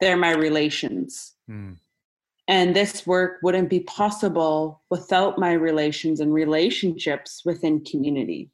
they're 0.00 0.16
my 0.16 0.32
relations. 0.32 1.34
Hmm. 1.46 1.72
And 2.46 2.74
this 2.74 3.06
work 3.06 3.40
wouldn't 3.42 3.68
be 3.68 3.80
possible 3.80 4.82
without 4.88 5.38
my 5.38 5.52
relations 5.52 6.20
and 6.20 6.32
relationships 6.32 7.42
within 7.44 7.84
community. 7.84 8.50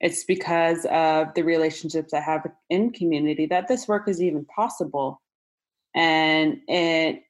It's 0.00 0.24
because 0.24 0.84
of 0.90 1.32
the 1.34 1.42
relationships 1.42 2.12
I 2.12 2.20
have 2.20 2.46
in 2.68 2.92
community 2.92 3.46
that 3.46 3.68
this 3.68 3.88
work 3.88 4.06
is 4.08 4.20
even 4.20 4.44
possible. 4.44 5.22
And 5.94 6.58
it 6.68 7.22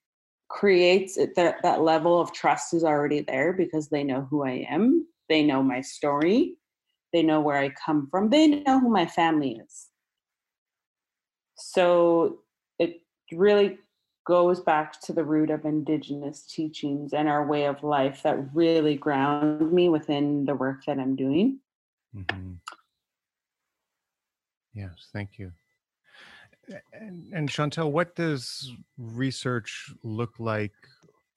creates 0.49 1.17
it, 1.17 1.37
that, 1.37 1.63
that 1.63 1.83
level 1.83 2.21
of 2.21 2.33
trust 2.33 2.75
is 2.75 2.83
already 2.83 3.21
there 3.21 3.53
because 3.53 3.89
they 3.89 4.03
know 4.03 4.27
who 4.29 4.45
I 4.45 4.67
am, 4.69 5.07
they 5.29 5.45
know 5.45 5.63
my 5.63 5.81
story, 5.81 6.57
they 7.17 7.23
know 7.23 7.41
where 7.41 7.57
I 7.57 7.71
come 7.71 8.09
from. 8.11 8.29
They 8.29 8.47
know 8.47 8.79
who 8.79 8.91
my 8.91 9.07
family 9.07 9.59
is. 9.67 9.87
So 11.57 12.41
it 12.79 13.01
really 13.33 13.79
goes 14.27 14.61
back 14.61 15.01
to 15.01 15.15
the 15.15 15.25
root 15.25 15.49
of 15.49 15.65
Indigenous 15.65 16.43
teachings 16.43 17.15
and 17.15 17.27
our 17.27 17.47
way 17.47 17.65
of 17.65 17.83
life 17.83 18.23
that 18.25 18.55
really 18.55 18.97
ground 18.97 19.73
me 19.73 19.89
within 19.89 20.45
the 20.45 20.55
work 20.55 20.85
that 20.85 20.99
I'm 20.99 21.17
doing. 21.17 21.61
Mhm. 22.15 22.59
Yes, 24.75 25.09
thank 25.11 25.39
you. 25.39 25.53
And, 26.93 27.33
and 27.33 27.49
Chantel, 27.49 27.91
what 27.91 28.15
does 28.15 28.71
research 28.99 29.91
look 30.03 30.39
like 30.39 30.75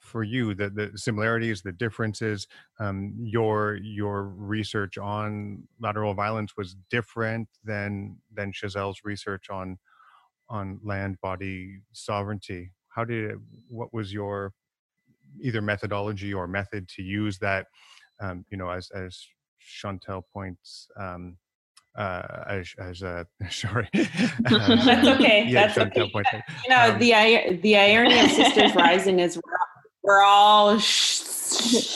for 0.10 0.24
you? 0.24 0.54
The 0.56 0.70
the 0.70 0.92
similarities, 0.98 1.62
the 1.62 1.72
differences. 1.72 2.48
Um, 2.80 3.16
your 3.20 3.76
your 3.76 4.24
research 4.24 4.98
on 4.98 5.64
lateral 5.80 6.14
violence 6.14 6.58
was 6.58 6.76
different 6.90 7.48
than 7.64 8.18
than 8.34 8.52
Chazelle's 8.52 9.02
research 9.04 9.50
on 9.50 9.78
on 10.50 10.80
land 10.84 11.18
body 11.22 11.82
sovereignty. 11.94 12.72
How 12.90 13.06
did 13.06 13.32
it, 13.32 13.38
what 13.70 13.94
was 13.94 14.12
your 14.12 14.54
either 15.42 15.62
methodology 15.62 16.34
or 16.34 16.48
method 16.48 16.88
to 16.96 17.04
use 17.04 17.38
that? 17.40 17.68
Um, 18.20 18.46
you 18.50 18.58
know, 18.58 18.70
as 18.70 18.90
as 18.92 19.26
Chantel 19.62 20.24
points. 20.34 20.88
Um, 21.00 21.38
uh, 21.98 22.44
as, 22.48 22.74
as 22.80 23.04
uh, 23.04 23.24
sorry. 23.50 23.90
That's 23.94 25.08
okay. 25.08 25.46
Yeah, 25.48 25.68
That's 25.68 25.78
okay. 25.78 26.12
You 26.64 26.70
know, 26.70 26.94
Um, 26.94 27.00
the 27.00 27.60
the 27.62 27.78
irony 27.78 28.20
of 28.20 28.32
Sisters 28.32 28.76
Rising 28.76 29.20
is 29.20 29.40
we're, 30.10 30.18
we're 30.18 30.24
all. 30.24 30.80
Sh- 30.80 31.22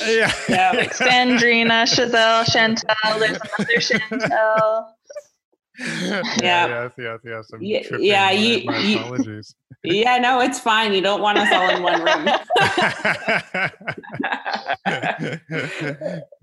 yeah. 0.08 0.32
Yeah. 0.50 0.72
Like 0.76 0.94
Sandrina, 0.96 1.84
Chazelle, 1.86 2.44
Chantel, 2.46 3.20
there's 3.20 3.40
another 3.40 3.80
Chantel. 3.80 4.88
yeah. 5.80 6.24
Yeah. 6.42 6.68
Yes. 6.68 6.92
Yes. 6.98 7.20
Yes. 7.24 7.50
I'm 7.54 7.62
Yeah, 7.62 7.84
tripping. 7.84 8.06
yeah, 8.06 8.26
My- 8.26 8.32
you- 8.32 8.66
my 8.66 8.78
you- 8.80 9.00
apologies. 9.00 9.56
yeah, 9.84 10.18
no, 10.18 10.40
it's 10.42 10.60
fine. 10.60 10.94
You 10.94 11.02
don't 11.02 11.22
want 11.22 11.38
us 11.38 11.52
all 11.52 11.70
in 11.70 11.84
one 11.84 12.04
room. 12.04 12.28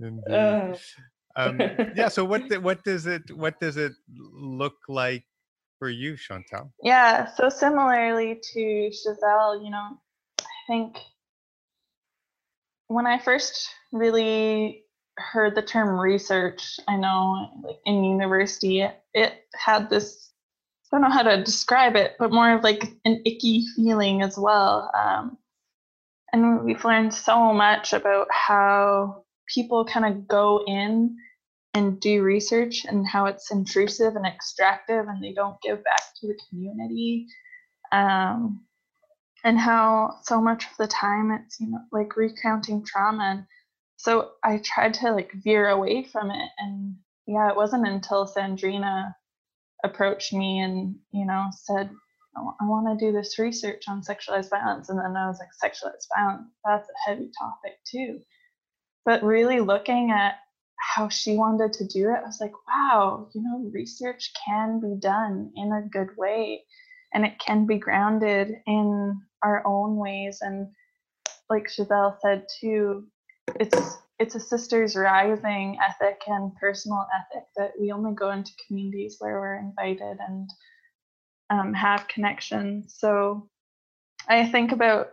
Indeed. 0.01 0.79
Um, 1.37 1.61
yeah. 1.95 2.09
So 2.09 2.25
what 2.25 2.43
what 2.63 2.83
does 2.85 3.07
it 3.07 3.31
what 3.37 3.59
does 3.61 3.77
it 3.77 3.93
look 4.13 4.77
like 4.89 5.25
for 5.79 5.89
you, 5.89 6.17
Chantal? 6.17 6.73
Yeah, 6.83 7.27
so 7.35 7.49
similarly 7.49 8.41
to 8.53 8.91
Chazelle, 8.91 9.63
you 9.65 9.71
know, 9.71 9.97
I 10.41 10.45
think 10.67 10.99
when 12.91 13.07
I 13.07 13.21
first 13.21 13.69
really 13.93 14.83
heard 15.17 15.55
the 15.55 15.63
term 15.63 15.99
research, 15.99 16.81
I 16.89 16.97
know 16.97 17.49
like 17.63 17.79
in 17.87 18.03
university, 18.03 18.85
it, 19.15 19.35
had 19.55 19.89
this, 19.89 20.33
I 20.93 20.97
don't 20.97 21.03
know 21.03 21.15
how 21.15 21.23
to 21.23 21.45
describe 21.45 21.95
it, 21.95 22.17
but 22.19 22.33
more 22.33 22.53
of 22.53 22.65
like 22.65 22.83
an 23.05 23.23
icky 23.25 23.65
feeling 23.77 24.23
as 24.23 24.37
well. 24.37 24.91
Um, 24.93 25.39
and 26.33 26.65
we've 26.65 26.85
learned 26.85 27.15
so 27.15 27.53
much 27.53 27.93
about 27.93 28.27
how 28.33 29.23
people 29.55 29.85
kind 29.85 30.05
of 30.05 30.27
go 30.27 30.65
in 30.67 31.17
and 31.75 32.01
do 32.01 32.25
research 32.25 32.85
and 32.87 33.07
how 33.07 33.27
it's 33.27 33.53
intrusive 33.53 34.17
and 34.17 34.27
extractive 34.27 35.07
and 35.07 35.23
they 35.23 35.33
don't 35.33 35.63
give 35.63 35.83
back 35.85 36.03
to 36.21 36.27
the 36.27 36.39
community 36.49 37.29
um, 37.93 38.65
and 39.45 39.59
how 39.59 40.19
so 40.23 40.41
much 40.41 40.65
of 40.65 40.77
the 40.79 40.87
time 40.87 41.31
it's 41.31 41.61
you 41.61 41.69
know 41.69 41.81
like 41.93 42.17
recounting 42.17 42.85
trauma. 42.85 43.25
And 43.25 43.47
so 43.97 44.31
i 44.43 44.59
tried 44.59 44.95
to 44.95 45.13
like 45.13 45.31
veer 45.45 45.69
away 45.69 46.03
from 46.03 46.31
it 46.31 46.49
and 46.59 46.97
yeah 47.27 47.51
it 47.51 47.57
wasn't 47.57 47.87
until 47.87 48.27
sandrina 48.27 49.15
approached 49.85 50.33
me 50.33 50.61
and 50.61 50.97
you 51.13 51.27
know 51.27 51.49
said 51.55 51.91
oh, 52.39 52.55
i 52.61 52.65
want 52.65 52.99
to 52.99 53.07
do 53.07 53.13
this 53.13 53.39
research 53.39 53.85
on 53.89 54.01
sexualized 54.03 54.49
violence 54.49 54.89
and 54.89 54.99
then 54.99 55.17
i 55.17 55.27
was 55.27 55.39
like 55.39 55.51
sexualized 55.63 56.07
violence 56.17 56.49
that's 56.65 56.89
a 56.89 57.11
heavy 57.11 57.31
topic 57.39 57.79
too. 57.87 58.21
But 59.05 59.23
really 59.23 59.61
looking 59.61 60.11
at 60.11 60.35
how 60.77 61.09
she 61.09 61.37
wanted 61.37 61.73
to 61.75 61.87
do 61.87 62.11
it, 62.11 62.21
I 62.23 62.27
was 62.27 62.41
like, 62.41 62.53
wow, 62.69 63.29
you 63.35 63.43
know, 63.43 63.71
research 63.73 64.33
can 64.47 64.81
be 64.81 64.95
done 64.99 65.53
in 65.57 65.73
a 65.73 65.89
good 65.89 66.17
way 66.17 66.65
and 67.13 67.25
it 67.25 67.39
can 67.39 67.67
be 67.67 67.79
grounded 67.79 68.57
in 68.67 69.21
our 69.43 69.67
own 69.67 69.97
ways. 69.97 70.39
And 70.41 70.69
like 71.49 71.67
Chazelle 71.69 72.17
said 72.21 72.47
too, 72.61 73.07
it's 73.59 73.99
it's 74.19 74.35
a 74.35 74.41
sisters 74.41 74.97
rising 74.97 75.79
ethic 75.83 76.21
and 76.27 76.55
personal 76.57 77.07
ethic 77.19 77.45
that 77.57 77.73
we 77.81 77.91
only 77.91 78.13
go 78.15 78.31
into 78.31 78.53
communities 78.67 79.17
where 79.19 79.41
we're 79.41 79.59
invited 79.59 80.19
and 80.21 80.51
um, 81.49 81.73
have 81.73 82.07
connections. 82.09 82.95
So 82.99 83.49
I 84.29 84.47
think 84.47 84.73
about, 84.73 85.09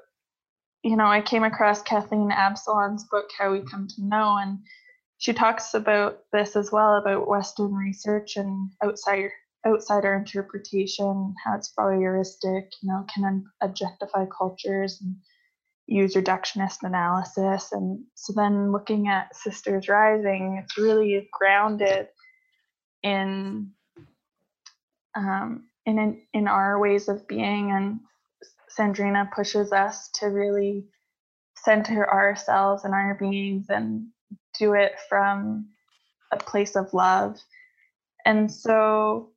you 0.84 0.98
know, 0.98 1.06
I 1.06 1.22
came 1.22 1.46
across 1.46 1.82
Kathleen 1.82 2.32
Absolon's 2.32 3.06
book, 3.06 3.30
How 3.38 3.54
We 3.54 3.62
Come 3.62 3.88
to 3.88 4.04
Know, 4.06 4.38
and 4.42 4.60
she 5.20 5.32
talks 5.32 5.74
about 5.74 6.20
this 6.34 6.58
as 6.58 6.70
well 6.72 6.98
about 6.98 7.30
Western 7.30 7.74
research 7.74 8.36
and 8.36 8.72
outsider 8.84 9.32
outsider 9.68 10.16
interpretation, 10.16 11.36
how 11.44 11.56
it's 11.56 11.74
voyeuristic, 11.78 12.68
you 12.82 12.90
know, 12.90 13.06
can 13.14 13.46
objectify 13.62 14.26
cultures 14.26 15.00
and 15.02 15.16
use 15.88 16.16
reductionist 16.16 16.84
analysis. 16.84 17.72
And 17.72 18.04
so 18.16 18.34
then 18.36 18.72
looking 18.72 19.08
at 19.08 19.36
Sisters 19.36 19.88
Rising, 19.88 20.62
it's 20.62 20.78
really 20.78 21.30
grounded 21.32 22.08
in 23.04 23.72
um, 25.16 25.70
in 25.86 26.22
in 26.34 26.48
our 26.48 26.80
ways 26.80 27.08
of 27.08 27.28
being, 27.28 27.72
and 27.72 28.00
Sandrina 28.78 29.32
pushes 29.32 29.72
us 29.72 30.10
to 30.16 30.28
really 30.28 30.86
center 31.56 32.10
ourselves 32.10 32.84
and 32.84 32.94
our 32.94 33.16
beings 33.16 33.66
and 33.70 34.08
do 34.60 34.74
it 34.74 34.94
from 35.10 35.70
a 36.32 36.38
place 36.38 36.76
of 36.76 36.94
love. 36.94 37.38
And 38.26 38.52
so 38.52 39.32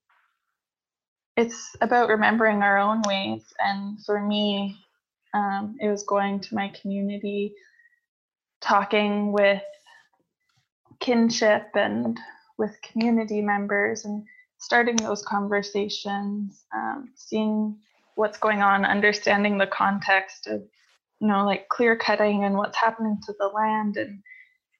it's 1.41 1.77
about 1.81 2.09
remembering 2.11 2.63
our 2.63 2.79
own 2.79 3.03
ways. 3.03 3.43
And 3.61 3.99
for 4.05 4.21
me, 4.21 4.77
um, 5.35 5.77
it 5.81 5.89
was 5.89 6.03
going 6.05 6.41
to 6.41 6.55
my 6.55 6.73
community, 6.81 7.55
talking 8.61 9.33
with 9.33 9.63
kinship 11.01 11.69
and 11.75 12.19
with 12.59 12.77
community 12.83 13.41
members, 13.41 14.05
and 14.05 14.25
starting 14.59 14.97
those 14.97 15.23
conversations, 15.23 16.65
um, 16.75 17.11
seeing 17.17 17.79
what's 18.17 18.39
going 18.39 18.61
on, 18.63 18.85
understanding 18.85 19.57
the 19.57 19.67
context 19.67 20.47
of, 20.47 20.61
you 21.21 21.29
know, 21.29 21.47
like 21.47 21.69
clear 21.69 21.97
cutting 21.97 22.45
and 22.45 22.57
what's 22.57 22.77
happening 22.77 23.19
to 23.27 23.35
the 23.39 23.49
land 23.49 23.97
and 23.97 24.23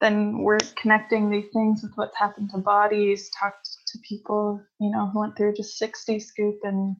then 0.01 0.39
we're 0.39 0.59
connecting 0.81 1.31
these 1.31 1.51
things 1.53 1.83
with 1.83 1.93
what's 1.97 2.17
happened 2.19 2.51
to 2.51 2.59
bodies, 2.59 3.31
talked 3.39 3.70
to 3.93 3.99
people, 4.09 4.63
you 4.81 4.91
know, 4.91 5.09
who 5.09 5.21
went 5.21 5.37
through 5.37 5.55
just 5.55 5.79
60 5.79 6.21
scoop 6.21 6.61
and 6.63 6.97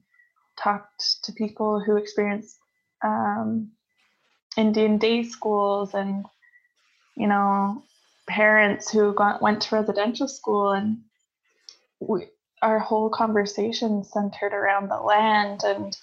talked 0.61 1.23
to 1.23 1.33
people 1.33 1.81
who 1.81 1.97
experienced 1.97 2.57
um, 3.03 3.71
Indian 4.57 4.97
day 4.97 5.23
schools 5.23 5.93
and, 5.93 6.25
you 7.15 7.27
know, 7.27 7.83
parents 8.27 8.91
who 8.91 9.13
got, 9.13 9.41
went 9.41 9.61
to 9.61 9.75
residential 9.75 10.27
school 10.27 10.71
and 10.71 10.99
we, 11.99 12.27
our 12.61 12.79
whole 12.79 13.09
conversation 13.09 14.03
centered 14.03 14.53
around 14.53 14.89
the 14.89 14.99
land 14.99 15.61
and 15.63 15.97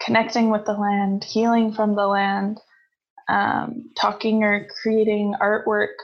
connecting 0.00 0.50
with 0.50 0.64
the 0.66 0.72
land, 0.72 1.24
healing 1.24 1.72
from 1.72 1.94
the 1.94 2.06
land, 2.06 2.60
um, 3.28 3.90
talking 3.96 4.42
or 4.42 4.68
creating 4.82 5.34
artwork 5.40 5.94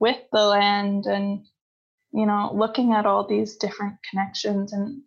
with 0.00 0.18
the 0.32 0.44
land 0.44 1.06
and 1.06 1.44
you 2.12 2.26
know 2.26 2.50
looking 2.54 2.92
at 2.92 3.06
all 3.06 3.26
these 3.26 3.56
different 3.56 3.96
connections 4.08 4.72
and 4.72 5.02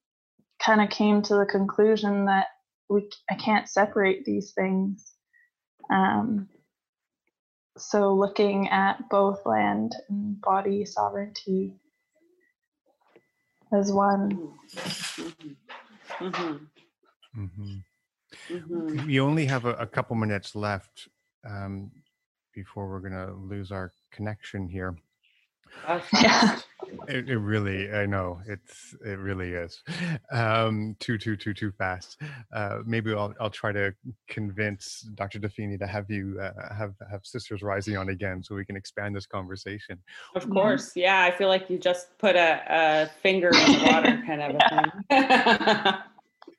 kind 0.64 0.82
of 0.82 0.90
came 0.90 1.22
to 1.22 1.36
the 1.36 1.46
conclusion 1.46 2.26
that 2.26 2.48
we 2.90 3.10
I 3.30 3.36
can't 3.36 3.68
separate 3.70 4.26
these 4.26 4.54
things 4.54 5.14
um, 5.92 6.48
so 7.78 8.14
looking 8.14 8.70
at 8.70 9.10
both 9.10 9.46
land 9.46 9.96
and 10.10 10.40
body 10.42 10.86
sovereignty 10.86 11.76
as 13.74 13.92
one 13.92 14.54
mm-hmm. 16.20 16.56
Mm-hmm. 17.38 17.74
Mm-hmm. 18.50 19.08
We 19.08 19.20
only 19.20 19.46
have 19.46 19.66
a, 19.66 19.74
a 19.74 19.88
couple 19.88 20.16
minutes 20.16 20.56
left 20.56 21.08
um, 21.48 21.92
before 22.54 22.90
we're 22.90 23.00
going 23.00 23.14
to 23.14 23.34
lose 23.34 23.72
our 23.72 23.92
connection 24.12 24.68
here. 24.68 24.96
Yeah. 26.14 26.60
It, 27.08 27.30
it, 27.30 27.38
really, 27.38 27.92
I 27.92 28.06
know 28.06 28.40
it's, 28.46 28.96
it 29.06 29.18
really 29.18 29.54
is, 29.54 29.82
um, 30.32 30.96
too, 31.00 31.18
too, 31.18 31.36
too, 31.36 31.54
too 31.54 31.72
fast. 31.72 32.22
Uh, 32.54 32.80
maybe 32.86 33.14
I'll, 33.14 33.34
I'll 33.40 33.50
try 33.50 33.72
to 33.72 33.94
convince 34.28 35.02
Dr. 35.16 35.40
de 35.40 35.50
Finney 35.50 35.78
to 35.78 35.88
have 35.88 36.10
you 36.10 36.40
uh, 36.42 36.74
have 36.74 36.94
have 37.10 37.26
Sisters 37.26 37.64
Rising 37.64 37.98
on 37.98 38.10
again, 38.10 38.44
so 38.44 38.54
we 38.54 38.66
can 38.66 38.76
expand 38.76 39.16
this 39.16 39.26
conversation. 39.26 39.98
Of 40.36 40.50
course, 40.50 40.92
yeah. 40.96 41.24
I 41.24 41.32
feel 41.32 41.48
like 41.48 41.70
you 41.70 41.78
just 41.78 42.18
put 42.20 42.36
a, 42.36 42.62
a 42.70 43.10
finger 43.22 43.48
in 43.48 43.72
the 43.72 43.84
water, 43.92 44.24
kind 44.28 44.42
of 44.42 44.56
a 44.60 45.90
thing. 45.90 45.94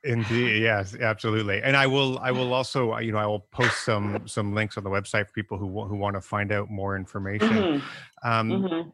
Indeed, 0.04 0.62
yes, 0.62 0.94
absolutely. 0.94 1.62
And 1.62 1.76
I 1.76 1.86
will, 1.86 2.18
I 2.18 2.30
will 2.30 2.52
also, 2.52 2.92
uh, 2.92 2.98
you 3.00 3.12
know, 3.12 3.18
I 3.18 3.26
will 3.26 3.46
post 3.52 3.84
some 3.84 4.26
some 4.26 4.54
links 4.54 4.76
on 4.76 4.84
the 4.84 4.90
website 4.90 5.26
for 5.26 5.32
people 5.32 5.56
who 5.56 5.84
who 5.84 5.96
want 5.96 6.14
to 6.16 6.20
find 6.20 6.52
out 6.52 6.70
more 6.70 6.96
information. 6.96 7.48
Mm-hmm. 7.48 8.28
Um, 8.28 8.50
mm-hmm. 8.50 8.90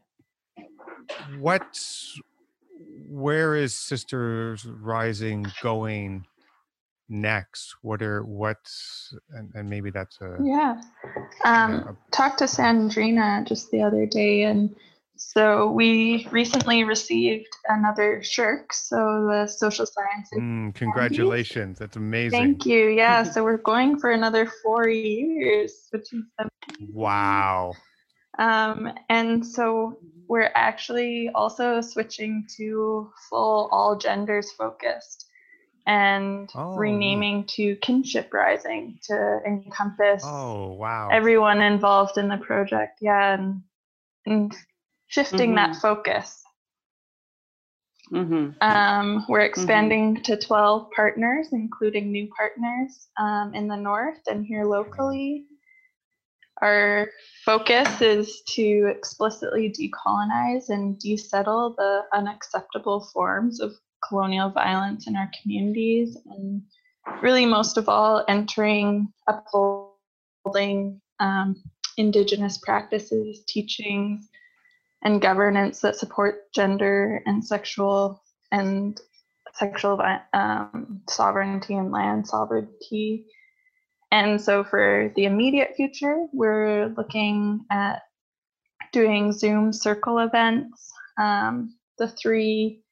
What, 1.39 1.79
where 3.07 3.55
is 3.55 3.73
Sisters 3.73 4.65
Rising 4.65 5.45
going 5.61 6.25
next? 7.09 7.75
What 7.81 8.01
are 8.01 8.23
what's 8.23 9.13
and, 9.31 9.51
and 9.53 9.69
maybe 9.69 9.91
that's 9.91 10.19
a 10.21 10.37
yeah. 10.43 10.81
Um, 11.43 11.85
uh, 11.87 11.93
talked 12.11 12.39
to 12.39 12.45
Sandrina 12.45 13.45
just 13.45 13.69
the 13.71 13.81
other 13.83 14.05
day, 14.05 14.43
and 14.43 14.75
so 15.15 15.69
we 15.71 16.27
recently 16.31 16.83
received 16.83 17.47
another 17.67 18.21
SSHRC 18.21 18.71
so 18.71 18.95
the 19.29 19.47
social 19.47 19.85
science. 19.85 20.29
Mm, 20.33 20.73
congratulations, 20.73 21.77
that's 21.77 21.97
amazing. 21.97 22.39
Thank 22.39 22.65
you. 22.65 22.87
Yeah, 22.89 23.23
so 23.31 23.43
we're 23.43 23.57
going 23.57 23.99
for 23.99 24.11
another 24.11 24.51
four 24.63 24.87
years, 24.87 25.87
which 25.91 26.13
is 26.13 26.23
amazing. 26.39 26.93
wow. 26.93 27.73
Um, 28.39 28.91
and 29.09 29.45
so 29.45 29.99
we're 30.31 30.51
actually 30.55 31.29
also 31.35 31.81
switching 31.81 32.47
to 32.57 33.11
full 33.29 33.69
all 33.71 33.97
genders 33.97 34.51
focused 34.51 35.27
and 35.87 36.49
oh, 36.55 36.75
renaming 36.75 37.43
to 37.45 37.75
kinship 37.77 38.33
rising 38.33 38.97
to 39.01 39.39
encompass 39.45 40.23
oh 40.25 40.73
wow 40.73 41.09
everyone 41.11 41.59
involved 41.61 42.17
in 42.17 42.27
the 42.27 42.37
project 42.37 42.99
yeah 43.01 43.33
and, 43.33 43.61
and 44.25 44.55
shifting 45.11 45.53
mm-hmm. 45.53 45.73
that 45.73 45.75
focus. 45.75 46.41
Mm-hmm. 48.11 48.51
Um, 48.61 49.25
we're 49.29 49.39
mm-hmm. 49.39 49.45
expanding 49.45 50.15
mm-hmm. 50.15 50.23
to 50.23 50.37
12 50.37 50.89
partners, 50.95 51.47
including 51.51 52.11
new 52.11 52.29
partners 52.35 53.07
um, 53.19 53.53
in 53.53 53.67
the 53.67 53.75
north 53.75 54.21
and 54.27 54.45
here 54.45 54.65
locally. 54.65 55.45
Our 56.61 57.09
focus 57.43 58.01
is 58.01 58.41
to 58.49 58.93
explicitly 58.95 59.73
decolonize 59.73 60.69
and 60.69 60.99
desettle 60.99 61.73
the 61.77 62.03
unacceptable 62.13 63.09
forms 63.13 63.59
of 63.59 63.73
colonial 64.07 64.49
violence 64.49 65.07
in 65.07 65.15
our 65.15 65.29
communities, 65.41 66.17
and 66.25 66.61
really, 67.21 67.45
most 67.45 67.77
of 67.77 67.89
all, 67.89 68.23
entering, 68.27 69.11
upholding 69.27 71.01
um, 71.19 71.55
Indigenous 71.97 72.57
practices, 72.57 73.43
teachings, 73.47 74.29
and 75.03 75.21
governance 75.21 75.81
that 75.81 75.95
support 75.95 76.51
gender 76.53 77.21
and 77.25 77.45
sexual 77.45 78.23
and 78.51 78.99
sexual 79.53 80.01
um, 80.33 81.01
sovereignty 81.09 81.75
and 81.75 81.91
land 81.91 82.27
sovereignty. 82.27 83.25
And 84.11 84.41
so 84.41 84.63
for 84.63 85.11
the 85.15 85.25
immediate 85.25 85.73
future, 85.75 86.25
we're 86.33 86.93
looking 86.97 87.65
at 87.71 88.01
doing 88.91 89.31
Zoom 89.31 89.71
circle 89.71 90.19
events. 90.19 90.91
Um, 91.17 91.75
the 91.97 92.09
three 92.09 92.83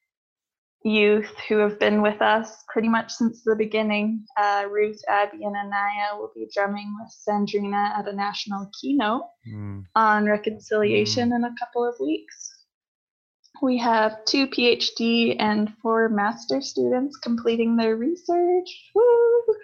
youth 0.83 1.29
who 1.49 1.57
have 1.57 1.77
been 1.79 2.01
with 2.01 2.21
us 2.21 2.63
pretty 2.69 2.87
much 2.87 3.11
since 3.11 3.43
the 3.43 3.55
beginning. 3.55 4.25
Uh, 4.37 4.65
Ruth, 4.69 5.01
Abby, 5.09 5.43
and 5.43 5.55
Anaya 5.55 6.17
will 6.17 6.31
be 6.33 6.47
drumming 6.53 6.95
with 6.99 7.13
Sandrina 7.27 7.97
at 7.97 8.07
a 8.07 8.13
national 8.13 8.69
keynote 8.79 9.23
mm. 9.51 9.83
on 9.95 10.25
reconciliation 10.25 11.31
mm. 11.31 11.35
in 11.35 11.43
a 11.43 11.55
couple 11.59 11.87
of 11.87 11.95
weeks. 11.99 12.55
We 13.61 13.77
have 13.79 14.23
two 14.23 14.47
PhD 14.47 15.35
and 15.37 15.73
four 15.81 16.07
master 16.07 16.61
students 16.61 17.17
completing 17.17 17.75
their 17.75 17.97
research. 17.97 18.89
Woo! 18.95 19.55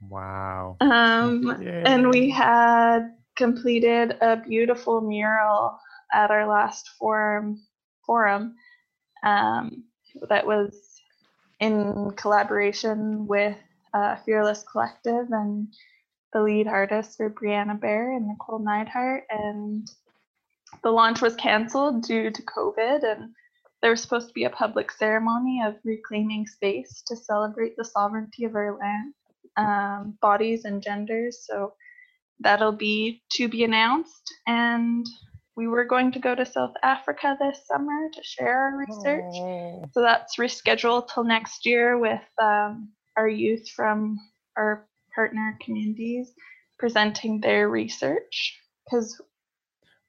Wow. 0.00 0.76
Um, 0.80 1.50
and 1.64 2.10
we 2.10 2.30
had 2.30 3.14
completed 3.36 4.16
a 4.20 4.36
beautiful 4.36 5.00
mural 5.00 5.78
at 6.12 6.30
our 6.30 6.46
last 6.46 6.90
forum 6.98 7.62
forum 8.04 8.54
um, 9.22 9.84
that 10.28 10.46
was 10.46 10.74
in 11.60 12.10
collaboration 12.16 13.26
with 13.26 13.56
uh, 13.94 14.16
Fearless 14.24 14.64
Collective 14.70 15.26
and 15.30 15.68
the 16.32 16.42
lead 16.42 16.68
artists 16.68 17.18
were 17.18 17.30
Brianna 17.30 17.78
Bear 17.78 18.16
and 18.16 18.28
Nicole 18.28 18.60
Neidhardt. 18.60 19.22
And 19.30 19.90
the 20.82 20.90
launch 20.90 21.20
was 21.20 21.34
canceled 21.36 22.02
due 22.02 22.30
to 22.30 22.42
COVID, 22.42 23.02
and 23.02 23.30
there 23.82 23.90
was 23.90 24.02
supposed 24.02 24.28
to 24.28 24.34
be 24.34 24.44
a 24.44 24.50
public 24.50 24.92
ceremony 24.92 25.62
of 25.64 25.76
reclaiming 25.84 26.46
space 26.46 27.02
to 27.08 27.16
celebrate 27.16 27.76
the 27.76 27.84
sovereignty 27.84 28.44
of 28.44 28.54
our 28.54 28.78
land, 28.78 29.14
um, 29.56 30.16
bodies, 30.20 30.64
and 30.64 30.82
genders. 30.82 31.46
So 31.48 31.74
that'll 32.40 32.72
be 32.72 33.22
to 33.32 33.48
be 33.48 33.64
announced. 33.64 34.32
And 34.46 35.06
we 35.56 35.68
were 35.68 35.84
going 35.84 36.12
to 36.12 36.18
go 36.18 36.34
to 36.34 36.46
South 36.46 36.74
Africa 36.82 37.36
this 37.40 37.66
summer 37.66 38.08
to 38.12 38.22
share 38.22 38.58
our 38.58 38.78
research. 38.78 39.34
Oh. 39.34 39.84
So 39.92 40.00
that's 40.00 40.36
rescheduled 40.38 41.12
till 41.12 41.24
next 41.24 41.66
year 41.66 41.98
with 41.98 42.22
um, 42.40 42.90
our 43.16 43.28
youth 43.28 43.68
from 43.68 44.18
our 44.56 44.86
partner 45.14 45.58
communities 45.62 46.32
presenting 46.78 47.40
their 47.40 47.68
research. 47.68 48.58
Because 48.84 49.20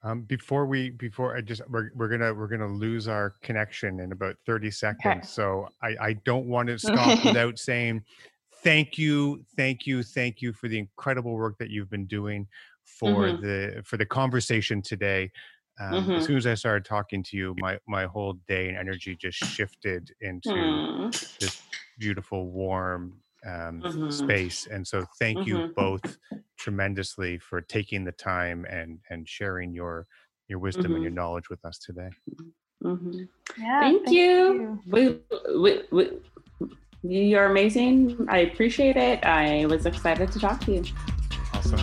um, 0.04 0.22
before 0.22 0.66
we 0.66 0.90
before 0.90 1.38
I 1.38 1.42
just 1.42 1.62
we're, 1.70 1.92
we're 1.96 2.08
gonna 2.08 2.34
we're 2.34 2.48
gonna 2.48 2.74
lose 2.74 3.08
our 3.08 3.36
connection 3.44 4.00
in 4.00 4.12
about 4.12 4.36
30 4.46 4.72
seconds. 4.72 5.04
Okay. 5.06 5.22
So 5.24 5.68
I, 5.84 5.96
I 6.02 6.14
don't 6.26 6.48
want 6.48 6.70
to 6.70 6.80
stop 6.80 7.24
without 7.26 7.60
saying 7.60 8.04
thank 8.63 8.97
you, 8.97 9.43
thank 9.56 9.86
you, 9.86 10.04
thank 10.04 10.41
you 10.41 10.54
for 10.54 10.67
the 10.67 10.80
incredible 10.80 11.34
work 11.34 11.58
that 11.60 11.69
you've 11.69 11.89
been 11.89 12.08
doing 12.08 12.47
for 12.84 13.26
mm-hmm. 13.26 13.45
the 13.45 13.84
for 13.84 13.97
the 13.97 14.06
conversation 14.06 14.82
today. 14.82 15.32
Um, 15.80 15.93
mm-hmm. 15.93 16.12
As 16.12 16.26
soon 16.26 16.38
as 16.38 16.45
I 16.45 16.54
started 16.54 16.86
talking 16.86 17.24
to 17.24 17.38
you, 17.38 17.56
my 17.58 17.80
my 17.88 18.06
whole 18.06 18.34
day 18.47 18.67
and 18.67 18.78
energy 18.78 19.15
just 19.15 19.38
shifted 19.38 20.12
into 20.21 20.50
mm. 20.50 21.39
this 21.39 21.62
beautiful, 21.97 22.52
warm 22.52 23.21
um, 23.45 23.82
mm-hmm. 23.82 24.10
space. 24.10 24.67
And 24.67 24.86
so, 24.86 25.06
thank 25.17 25.47
you 25.47 25.56
mm-hmm. 25.56 25.71
both 25.76 26.17
tremendously 26.58 27.38
for 27.39 27.62
taking 27.62 28.04
the 28.04 28.12
time 28.12 28.65
and 28.69 29.00
and 29.10 29.28
sharing 29.28 29.74
your 29.74 30.06
your 30.47 30.60
wisdom 30.60 30.93
and 30.93 31.02
your 31.02 31.12
mm-hmm. 31.12 31.15
knowledge 31.15 31.50
with 31.50 31.63
us 31.65 31.80
today. 31.80 32.10
Mm-hmm. 32.84 33.24
Yeah, 33.58 33.80
thank, 33.80 34.06
thank 34.06 34.10
you. 34.10 34.21
you. 34.21 34.80
We, 34.88 35.19
we, 35.56 35.82
we, 35.91 36.10
you're 37.04 37.46
amazing. 37.46 38.28
I 38.30 38.40
appreciate 38.40 38.98
it. 38.98 39.24
I 39.26 39.66
was 39.66 39.86
excited 39.86 40.32
to 40.32 40.40
talk 40.40 40.62
to 40.66 40.74
you. 40.74 40.84
Awesome. 41.54 41.82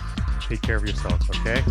Take 0.48 0.62
care 0.62 0.76
of 0.76 0.85
yourselves, 0.85 1.28
okay? 1.31 1.62